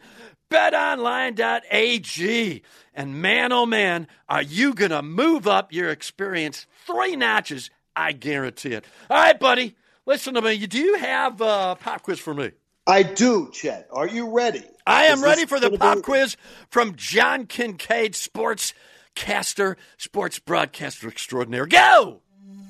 betonline.ag. 0.53 2.61
And 2.93 3.21
man, 3.21 3.51
oh 3.51 3.65
man, 3.65 4.07
are 4.29 4.43
you 4.43 4.73
going 4.73 4.91
to 4.91 5.01
move 5.01 5.47
up 5.47 5.73
your 5.73 5.89
experience 5.89 6.67
three 6.85 7.15
notches? 7.15 7.69
I 7.95 8.11
guarantee 8.11 8.73
it. 8.73 8.85
All 9.09 9.17
right, 9.17 9.39
buddy, 9.39 9.75
listen 10.05 10.35
to 10.35 10.41
me. 10.41 10.65
Do 10.67 10.79
you 10.79 10.97
have 10.97 11.41
a 11.41 11.77
pop 11.79 12.03
quiz 12.03 12.19
for 12.19 12.33
me? 12.33 12.51
I 12.85 13.03
do, 13.03 13.49
Chet. 13.51 13.87
Are 13.91 14.07
you 14.07 14.35
ready? 14.35 14.63
I 14.85 15.05
am 15.05 15.23
ready 15.23 15.45
for 15.45 15.59
the 15.59 15.71
pop 15.71 15.97
be... 15.97 16.01
quiz 16.01 16.37
from 16.69 16.95
John 16.95 17.45
Kincaid, 17.45 18.15
sports 18.15 18.73
caster, 19.15 19.77
sports 19.97 20.39
broadcaster 20.39 21.07
extraordinaire. 21.07 21.65
Go! 21.65 22.21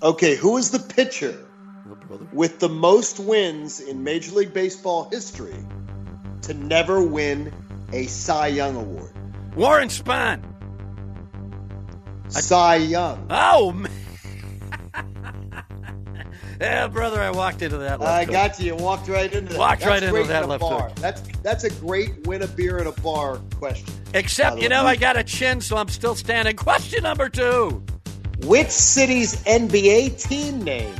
Okay, 0.01 0.35
who 0.35 0.57
is 0.57 0.71
the 0.71 0.79
pitcher 0.79 1.45
with 2.31 2.59
the 2.59 2.69
most 2.69 3.19
wins 3.19 3.79
in 3.79 4.03
Major 4.03 4.31
League 4.33 4.53
Baseball 4.53 5.09
history 5.09 5.55
to 6.43 6.53
never 6.53 7.01
win 7.03 7.53
a 7.91 8.05
Cy 8.07 8.47
Young 8.47 8.75
Award. 8.75 9.11
Warren 9.55 9.89
Spahn. 9.89 10.43
Cy 12.29 12.75
Young. 12.75 13.27
Oh, 13.29 13.71
man. 13.73 13.91
yeah, 16.59 16.87
brother, 16.87 17.21
I 17.21 17.29
walked 17.29 17.61
into 17.61 17.77
that. 17.77 17.99
Left 17.99 18.11
I 18.11 18.25
got 18.25 18.59
you. 18.59 18.67
You 18.67 18.75
walked 18.75 19.07
right 19.07 19.31
into 19.31 19.53
that. 19.53 19.59
Walked 19.59 19.81
that's 19.81 19.89
right 19.89 20.03
into 20.03 20.23
that 20.23 20.47
left 20.47 20.61
bar. 20.61 20.87
hook. 20.89 20.95
That's 20.95 21.21
that's 21.43 21.63
a 21.63 21.69
great 21.69 22.25
win 22.25 22.41
a 22.41 22.47
beer 22.47 22.79
in 22.79 22.87
a 22.87 22.91
bar 22.91 23.39
question. 23.55 23.93
Except, 24.13 24.59
you 24.59 24.69
know, 24.69 24.85
I 24.85 24.95
got 24.95 25.17
a 25.17 25.23
chin, 25.23 25.61
so 25.61 25.77
I'm 25.77 25.89
still 25.89 26.15
standing. 26.15 26.55
Question 26.55 27.03
number 27.03 27.29
two. 27.29 27.83
Which 28.43 28.69
city's 28.69 29.35
NBA 29.43 30.21
team 30.21 30.63
name 30.63 30.93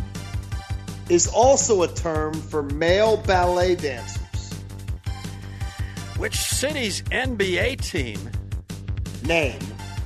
is 1.10 1.28
also 1.28 1.84
a 1.84 1.88
term 1.88 2.34
for 2.34 2.63
male 2.63 3.18
ballet 3.18 3.76
dancers? 3.76 4.54
Which 6.18 6.36
city's 6.36 7.02
NBA 7.04 7.82
team 7.82 8.20
name 9.24 9.60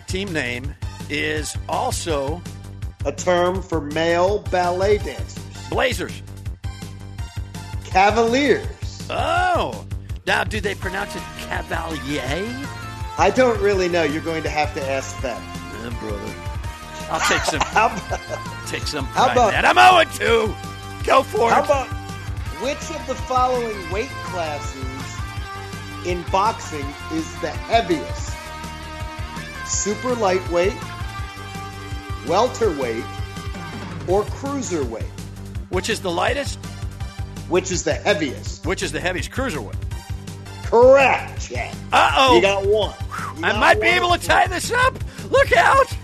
team 0.08 0.32
name 0.32 0.74
is 1.10 1.56
also 1.68 2.42
a 3.06 3.12
term 3.12 3.62
for 3.62 3.82
male 3.82 4.40
ballet 4.40 4.98
dancers? 4.98 5.44
Blazers. 5.70 6.24
Cavaliers. 7.86 9.08
Oh. 9.10 9.86
Now, 10.26 10.44
do 10.44 10.60
they 10.60 10.76
pronounce 10.76 11.16
it 11.16 11.24
Cavalier? 11.40 12.68
I 13.18 13.32
don't 13.34 13.60
really 13.62 13.88
know. 13.88 14.04
You're 14.04 14.22
going 14.22 14.44
to 14.44 14.50
have 14.50 14.74
to 14.76 14.90
ask 14.90 15.20
them. 15.22 15.42
Yeah, 15.84 16.00
brother. 16.00 16.34
I'll 17.10 17.20
take 17.22 17.44
some. 17.44 17.60
how 17.64 17.88
about, 17.88 18.68
take 18.68 18.88
some 18.88 19.08
pride 19.08 19.28
how 19.28 19.32
about, 19.32 19.52
that. 19.52 19.66
I'm 19.66 20.18
0 20.18 20.48
2. 20.48 20.77
Go 21.08 21.24
for 21.24 21.50
how 21.50 21.62
it. 21.62 21.66
How 21.66 21.84
about 21.84 21.88
which 22.62 22.92
of 22.92 23.08
the 23.08 23.16
following 23.16 23.92
weight 23.92 24.10
classes 24.26 24.84
in 26.06 26.22
boxing 26.32 26.86
is 27.14 27.40
the 27.40 27.50
heaviest 27.50 28.36
super 29.66 30.14
lightweight, 30.16 30.76
welterweight, 32.28 33.06
or 34.10 34.24
cruiserweight? 34.24 35.08
Which 35.70 35.90
is 35.90 36.02
the 36.02 36.12
lightest? 36.12 36.60
Which 37.48 37.72
is 37.72 37.86
the 37.86 37.94
heaviest? 37.94 38.66
Which 38.66 38.84
is 38.84 38.92
the 38.92 39.00
heaviest? 39.00 39.32
Cruiserweight. 39.32 39.76
Correct, 40.64 41.50
Chad. 41.50 41.74
Uh 41.94 42.12
oh. 42.18 42.36
You 42.36 42.42
got 42.42 42.66
one. 42.66 42.94
You 43.38 43.46
I 43.46 43.58
might 43.58 43.80
be 43.80 43.88
able 43.88 44.12
to 44.14 44.20
tie 44.20 44.48
this 44.48 44.72
up. 44.74 44.94
Look 45.32 45.56
out. 45.56 45.97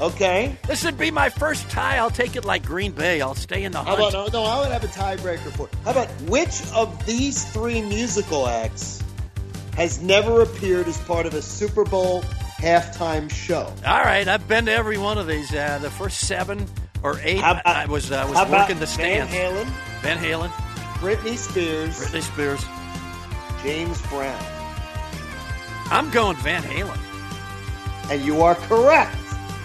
Okay. 0.00 0.56
This 0.66 0.84
would 0.84 0.98
be 0.98 1.10
my 1.10 1.28
first 1.28 1.70
tie. 1.70 1.96
I'll 1.98 2.10
take 2.10 2.36
it 2.36 2.44
like 2.44 2.64
Green 2.64 2.92
Bay. 2.92 3.20
I'll 3.20 3.34
stay 3.34 3.64
in 3.64 3.72
the 3.72 3.78
hunt. 3.78 3.88
How 3.88 4.08
about, 4.08 4.32
no, 4.32 4.40
no, 4.40 4.44
I 4.44 4.60
would 4.60 4.72
have 4.72 4.84
a 4.84 4.88
tiebreaker 4.88 5.52
for 5.52 5.68
How 5.84 5.92
about 5.92 6.08
which 6.22 6.62
of 6.72 7.06
these 7.06 7.44
three 7.52 7.80
musical 7.80 8.48
acts 8.48 9.02
has 9.76 10.00
never 10.00 10.42
appeared 10.42 10.88
as 10.88 10.98
part 10.98 11.26
of 11.26 11.34
a 11.34 11.42
Super 11.42 11.84
Bowl 11.84 12.22
halftime 12.58 13.30
show. 13.30 13.72
All 13.86 14.02
right, 14.02 14.26
I've 14.26 14.48
been 14.48 14.66
to 14.66 14.72
every 14.72 14.98
one 14.98 15.18
of 15.18 15.26
these. 15.26 15.54
Uh, 15.54 15.78
the 15.80 15.90
first 15.90 16.20
seven 16.20 16.66
or 17.02 17.18
eight, 17.22 17.38
about, 17.38 17.66
I 17.66 17.86
was 17.86 18.10
uh, 18.10 18.26
was 18.28 18.50
working 18.50 18.78
the 18.78 18.86
stands. 18.86 19.32
Van 19.32 19.52
Halen, 19.52 20.00
Van 20.00 20.18
Halen, 20.18 20.48
Britney 20.98 21.36
Spears, 21.36 21.98
Britney 21.98 22.22
Spears, 22.22 22.64
James 23.62 24.00
Brown. 24.08 24.42
I'm 25.90 26.10
going 26.10 26.36
Van 26.36 26.62
Halen, 26.62 26.98
and 28.10 28.22
you 28.24 28.42
are 28.42 28.54
correct. 28.54 29.16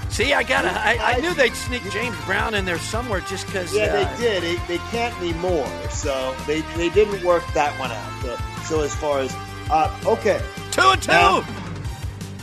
See, 0.09 0.33
I 0.33 0.43
got. 0.43 0.65
I, 0.65 1.15
I 1.15 1.19
knew 1.21 1.33
they'd 1.33 1.53
sneak 1.53 1.89
James 1.91 2.17
Brown 2.25 2.53
in 2.53 2.65
there 2.65 2.79
somewhere 2.79 3.21
just 3.21 3.45
because. 3.45 3.73
Yeah, 3.73 3.85
uh, 3.85 4.17
they 4.17 4.23
did. 4.23 4.43
They, 4.43 4.55
they 4.67 4.77
can't 4.89 5.15
anymore, 5.21 5.69
so 5.89 6.35
they 6.47 6.61
they 6.75 6.89
didn't 6.89 7.23
work 7.23 7.43
that 7.53 7.77
one 7.79 7.91
out. 7.91 8.21
So, 8.21 8.37
so 8.63 8.81
as 8.81 8.95
far 8.95 9.19
as 9.19 9.35
uh, 9.69 9.95
okay, 10.05 10.41
two 10.71 10.81
and 10.81 11.01
two. 11.01 11.11
Now, 11.11 11.45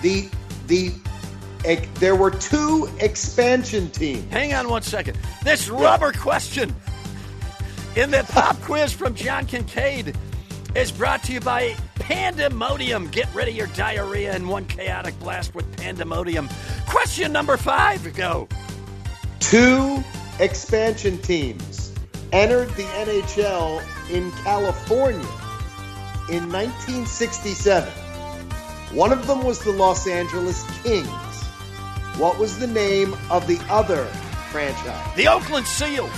the 0.00 0.28
the 0.68 0.92
ec- 1.64 1.92
there 1.94 2.14
were 2.16 2.30
two 2.30 2.88
expansion 3.00 3.90
teams. 3.90 4.30
Hang 4.32 4.54
on 4.54 4.68
one 4.68 4.82
second. 4.82 5.18
This 5.42 5.68
rubber 5.68 6.12
question 6.12 6.74
in 7.96 8.10
the 8.10 8.24
pop 8.28 8.60
quiz 8.62 8.92
from 8.92 9.14
John 9.14 9.44
Kincaid 9.46 10.16
is 10.76 10.92
brought 10.92 11.22
to 11.24 11.32
you 11.32 11.40
by 11.40 11.74
Pandemodium. 11.94 13.10
Get 13.10 13.32
rid 13.34 13.48
of 13.48 13.54
your 13.54 13.68
diarrhea 13.68 14.36
in 14.36 14.46
one 14.46 14.66
chaotic 14.66 15.18
blast 15.20 15.54
with 15.54 15.64
Pandemodium. 15.76 16.50
Question 16.86 17.32
number 17.32 17.56
five, 17.56 18.12
go. 18.14 18.46
Two 19.40 20.04
expansion 20.38 21.18
teams 21.18 21.94
entered 22.32 22.68
the 22.70 22.82
NHL 22.82 23.82
in 24.10 24.30
California 24.42 25.18
in 26.28 26.52
1967. 26.52 27.88
One 28.92 29.12
of 29.12 29.26
them 29.26 29.44
was 29.44 29.60
the 29.60 29.72
Los 29.72 30.06
Angeles 30.06 30.64
Kings. 30.82 31.08
What 32.18 32.38
was 32.38 32.58
the 32.58 32.66
name 32.66 33.14
of 33.30 33.46
the 33.46 33.58
other 33.70 34.04
franchise? 34.50 35.16
The 35.16 35.28
Oakland 35.28 35.66
Seals. 35.66 36.10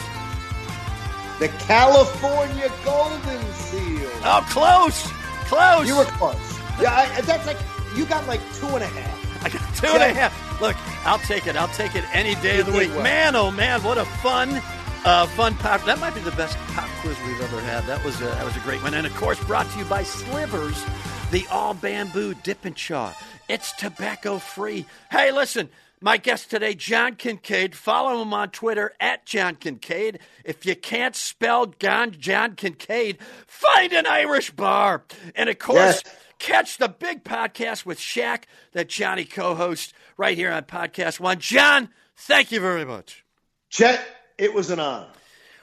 The 1.39 1.49
California 1.61 2.71
Golden 2.85 3.53
Seals. 3.53 3.98
Oh, 4.25 4.45
close. 4.51 5.11
Close. 5.49 5.87
You 5.87 5.97
were 5.97 6.05
close. 6.05 6.37
Yeah, 6.81 6.95
I, 6.95 7.21
that's 7.23 7.47
like 7.47 7.59
you 7.97 8.05
got 8.07 8.27
like 8.27 8.41
two 8.55 8.67
and 8.69 8.83
a 8.83 8.87
half. 8.87 9.45
I 9.45 9.49
got 9.49 9.75
two 9.77 9.87
and 9.87 10.03
a 10.03 10.15
half. 10.15 10.61
Look, 10.61 10.77
I'll 11.07 11.19
take 11.21 11.47
it. 11.47 11.57
I'll 11.57 11.69
take 11.69 11.95
it 11.95 12.05
any 12.15 12.35
day 12.37 12.55
You 12.57 12.61
of 12.61 12.67
the 12.67 12.73
week. 12.73 12.91
well. 12.91 13.03
Man, 13.03 13.37
oh 13.37 13.51
man, 13.51 13.83
what 13.83 13.97
a 13.99 14.05
fun, 14.05 14.61
uh, 15.05 15.27
fun 15.29 15.55
pop. 15.57 15.85
That 15.87 15.99
might 16.01 16.15
be 16.15 16.21
the 16.21 16.33
best 16.33 16.57
pop 16.75 16.89
quiz 17.01 17.17
we've 17.27 17.41
ever 17.41 17.61
had. 17.61 17.85
That 17.85 18.05
was 18.05 18.21
a, 18.21 18.25
that 18.25 18.45
was 18.45 18.57
a 18.57 18.61
great 18.61 18.83
one, 18.83 18.95
and 18.95 19.07
of 19.07 19.15
course, 19.17 19.43
brought 19.45 19.71
to 19.71 19.79
you 19.79 19.85
by 19.85 20.03
Slivers, 20.03 20.85
the 21.31 21.47
all 21.51 21.75
bamboo 21.75 22.35
Dippin' 22.35 22.75
Chaw. 22.75 23.13
It's 23.49 23.73
tobacco 23.73 24.39
free. 24.39 24.85
Hey, 25.11 25.31
listen. 25.33 25.69
My 26.01 26.17
guest 26.17 26.51
today, 26.51 26.75
John 26.75 27.17
Kincade. 27.17 27.75
Follow 27.75 28.23
him 28.23 28.33
on 28.33 28.51
Twitter 28.51 28.93
at 29.01 29.27
John 29.27 29.57
Kincade. 29.57 30.19
If 30.45 30.65
you 30.65 30.77
can't 30.77 31.17
spell 31.17 31.67
John, 31.67 32.13
John 32.13 32.55
Kincade, 32.55 33.21
find 33.47 33.93
an 33.93 34.07
Irish 34.07 34.53
bar. 34.53 35.03
And 35.35 35.49
of 35.49 35.59
course, 35.59 36.03
Yes. 36.05 36.15
Catch 36.39 36.79
the 36.79 36.89
big 36.89 37.25
podcast 37.25 37.85
with 37.85 37.99
Shaq 37.99 38.45
that 38.71 38.89
Johnny 38.89 39.25
co 39.25 39.57
hosts 39.57 39.93
right 40.17 40.39
here 40.39 40.53
on 40.53 40.63
Podcast 40.63 41.19
One. 41.19 41.41
John, 41.41 41.89
thank 42.17 42.53
you 42.53 42.61
very 42.61 42.85
much. 42.85 43.25
Chet, 43.71 44.01
it 44.39 44.55
was 44.55 44.71
an 44.71 44.79
honor. 44.79 45.09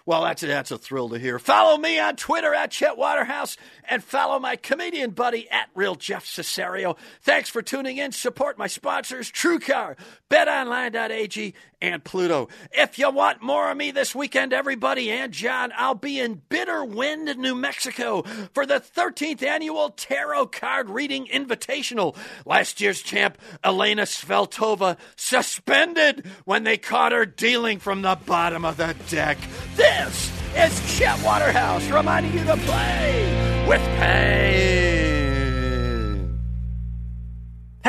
Well, 0.07 0.23
that's 0.23 0.43
a, 0.43 0.47
that's 0.47 0.69
a 0.69 0.77
thrill 0.77 1.09
to 1.09 1.17
hear. 1.17 1.39
Follow 1.39 1.77
me 1.77 1.99
on 1.99 2.15
Twitter 2.15 2.53
at 2.53 2.69
Chet 2.69 2.95
Waterhouse 2.95 3.57
and 3.89 4.03
follow 4.03 4.37
my 4.37 4.55
comedian 4.55 5.11
buddy 5.11 5.49
at 5.49 5.69
Real 5.73 5.95
Jeff 5.95 6.25
Cesario. 6.25 6.95
Thanks 7.23 7.49
for 7.49 7.63
tuning 7.63 7.97
in. 7.97 8.11
Support 8.11 8.59
my 8.59 8.67
sponsors, 8.67 9.31
TrueCar, 9.31 9.95
BetOnline.ag, 10.29 11.55
and 11.85 12.03
Pluto. 12.03 12.49
If 12.71 12.97
you 12.97 13.09
want 13.09 13.41
more 13.41 13.69
of 13.71 13.77
me 13.77 13.91
this 13.91 14.15
weekend, 14.15 14.53
everybody, 14.53 15.11
and 15.11 15.31
John, 15.31 15.71
I'll 15.75 15.95
be 15.95 16.19
in 16.19 16.41
Bitter 16.49 16.83
Wind, 16.83 17.37
New 17.37 17.55
Mexico 17.55 18.23
for 18.53 18.65
the 18.65 18.79
13th 18.79 19.43
annual 19.43 19.89
Tarot 19.89 20.47
Card 20.47 20.89
Reading 20.89 21.27
Invitational. 21.27 22.15
Last 22.45 22.81
year's 22.81 23.01
champ, 23.01 23.37
Elena 23.63 24.03
Sveltova, 24.03 24.97
suspended 25.15 26.25
when 26.45 26.63
they 26.63 26.77
caught 26.77 27.11
her 27.11 27.25
dealing 27.25 27.79
from 27.79 28.01
the 28.01 28.17
bottom 28.25 28.65
of 28.65 28.77
the 28.77 28.95
deck. 29.09 29.37
This 29.75 30.31
is 30.55 30.97
Chet 30.97 31.21
Waterhouse 31.23 31.89
reminding 31.89 32.33
you 32.33 32.43
to 32.45 32.57
play 32.57 33.65
with 33.67 33.81
pain. 33.99 35.04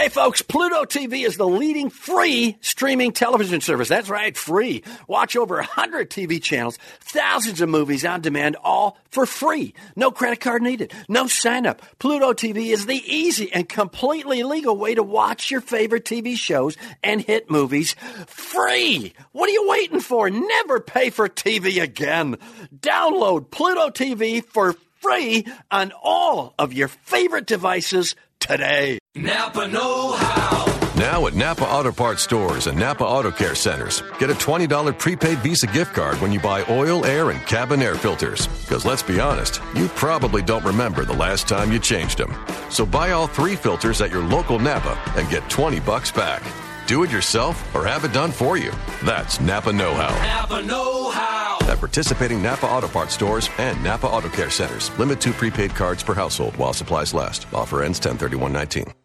Hey 0.06 0.10
folks, 0.10 0.40
Pluto 0.40 0.84
TV 0.84 1.26
is 1.26 1.36
the 1.36 1.48
leading 1.48 1.90
free 1.90 2.58
streaming 2.60 3.10
television 3.10 3.60
service. 3.60 3.88
That's 3.88 4.08
right, 4.08 4.36
free. 4.36 4.84
Watch 5.08 5.34
over 5.34 5.56
100 5.56 6.10
TV 6.10 6.40
channels, 6.40 6.78
thousands 7.00 7.60
of 7.60 7.68
movies 7.68 8.04
on 8.04 8.20
demand, 8.20 8.54
all 8.62 8.98
for 9.10 9.26
free. 9.26 9.74
No 9.96 10.12
credit 10.12 10.38
card 10.38 10.62
needed, 10.62 10.92
no 11.08 11.26
sign 11.26 11.66
up. 11.66 11.82
Pluto 11.98 12.34
TV 12.34 12.72
is 12.72 12.86
the 12.86 13.02
easy 13.04 13.52
and 13.52 13.68
completely 13.68 14.44
legal 14.44 14.76
way 14.76 14.94
to 14.94 15.02
watch 15.02 15.50
your 15.50 15.60
favorite 15.60 16.04
TV 16.04 16.36
shows 16.36 16.76
and 17.02 17.20
hit 17.20 17.50
movies 17.50 17.96
free. 18.28 19.12
What 19.32 19.48
are 19.48 19.54
you 19.54 19.68
waiting 19.68 19.98
for? 19.98 20.30
Never 20.30 20.78
pay 20.78 21.10
for 21.10 21.28
TV 21.28 21.82
again. 21.82 22.36
Download 22.72 23.50
Pluto 23.50 23.90
TV 23.90 24.44
for 24.44 24.76
free 25.00 25.46
on 25.70 25.92
all 26.00 26.54
of 26.58 26.72
your 26.72 26.88
favorite 26.88 27.46
devices 27.46 28.14
today. 28.46 28.98
Napa 29.14 29.66
Know 29.68 30.12
How. 30.12 30.76
Now 30.96 31.26
at 31.26 31.34
Napa 31.34 31.64
Auto 31.64 31.92
Parts 31.92 32.22
stores 32.22 32.66
and 32.66 32.78
Napa 32.78 33.04
Auto 33.04 33.30
Care 33.30 33.54
centers, 33.54 34.02
get 34.18 34.30
a 34.30 34.34
$20 34.34 34.98
prepaid 34.98 35.38
Visa 35.38 35.66
gift 35.66 35.94
card 35.94 36.18
when 36.22 36.32
you 36.32 36.40
buy 36.40 36.64
oil, 36.70 37.04
air, 37.04 37.30
and 37.30 37.40
cabin 37.46 37.82
air 37.82 37.96
filters. 37.96 38.46
Because 38.46 38.86
let's 38.86 39.02
be 39.02 39.20
honest, 39.20 39.60
you 39.74 39.88
probably 39.88 40.42
don't 40.42 40.64
remember 40.64 41.04
the 41.04 41.12
last 41.12 41.48
time 41.48 41.70
you 41.70 41.78
changed 41.78 42.18
them. 42.18 42.34
So 42.70 42.86
buy 42.86 43.10
all 43.10 43.26
three 43.26 43.56
filters 43.56 44.00
at 44.00 44.10
your 44.10 44.24
local 44.24 44.58
Napa 44.58 44.98
and 45.16 45.28
get 45.28 45.48
20 45.50 45.80
bucks 45.80 46.10
back. 46.10 46.42
Do 46.86 47.02
it 47.02 47.10
yourself 47.10 47.74
or 47.74 47.84
have 47.84 48.04
it 48.04 48.12
done 48.12 48.30
for 48.30 48.56
you. 48.56 48.72
That's 49.04 49.40
Napa 49.40 49.72
Know 49.72 49.92
How. 49.94 50.14
Napa 50.24 50.62
Know 50.62 51.10
How. 51.10 51.58
At 51.62 51.78
participating 51.78 52.42
Napa 52.42 52.66
Auto 52.66 52.88
Parts 52.88 53.14
stores 53.14 53.50
and 53.58 53.82
Napa 53.82 54.06
Auto 54.06 54.28
Care 54.28 54.50
centers. 54.50 54.96
Limit 54.98 55.20
two 55.20 55.32
prepaid 55.32 55.74
cards 55.74 56.02
per 56.02 56.14
household 56.14 56.56
while 56.56 56.72
supplies 56.72 57.12
last. 57.12 57.46
Offer 57.52 57.82
ends 57.82 57.98
103119. 57.98 58.96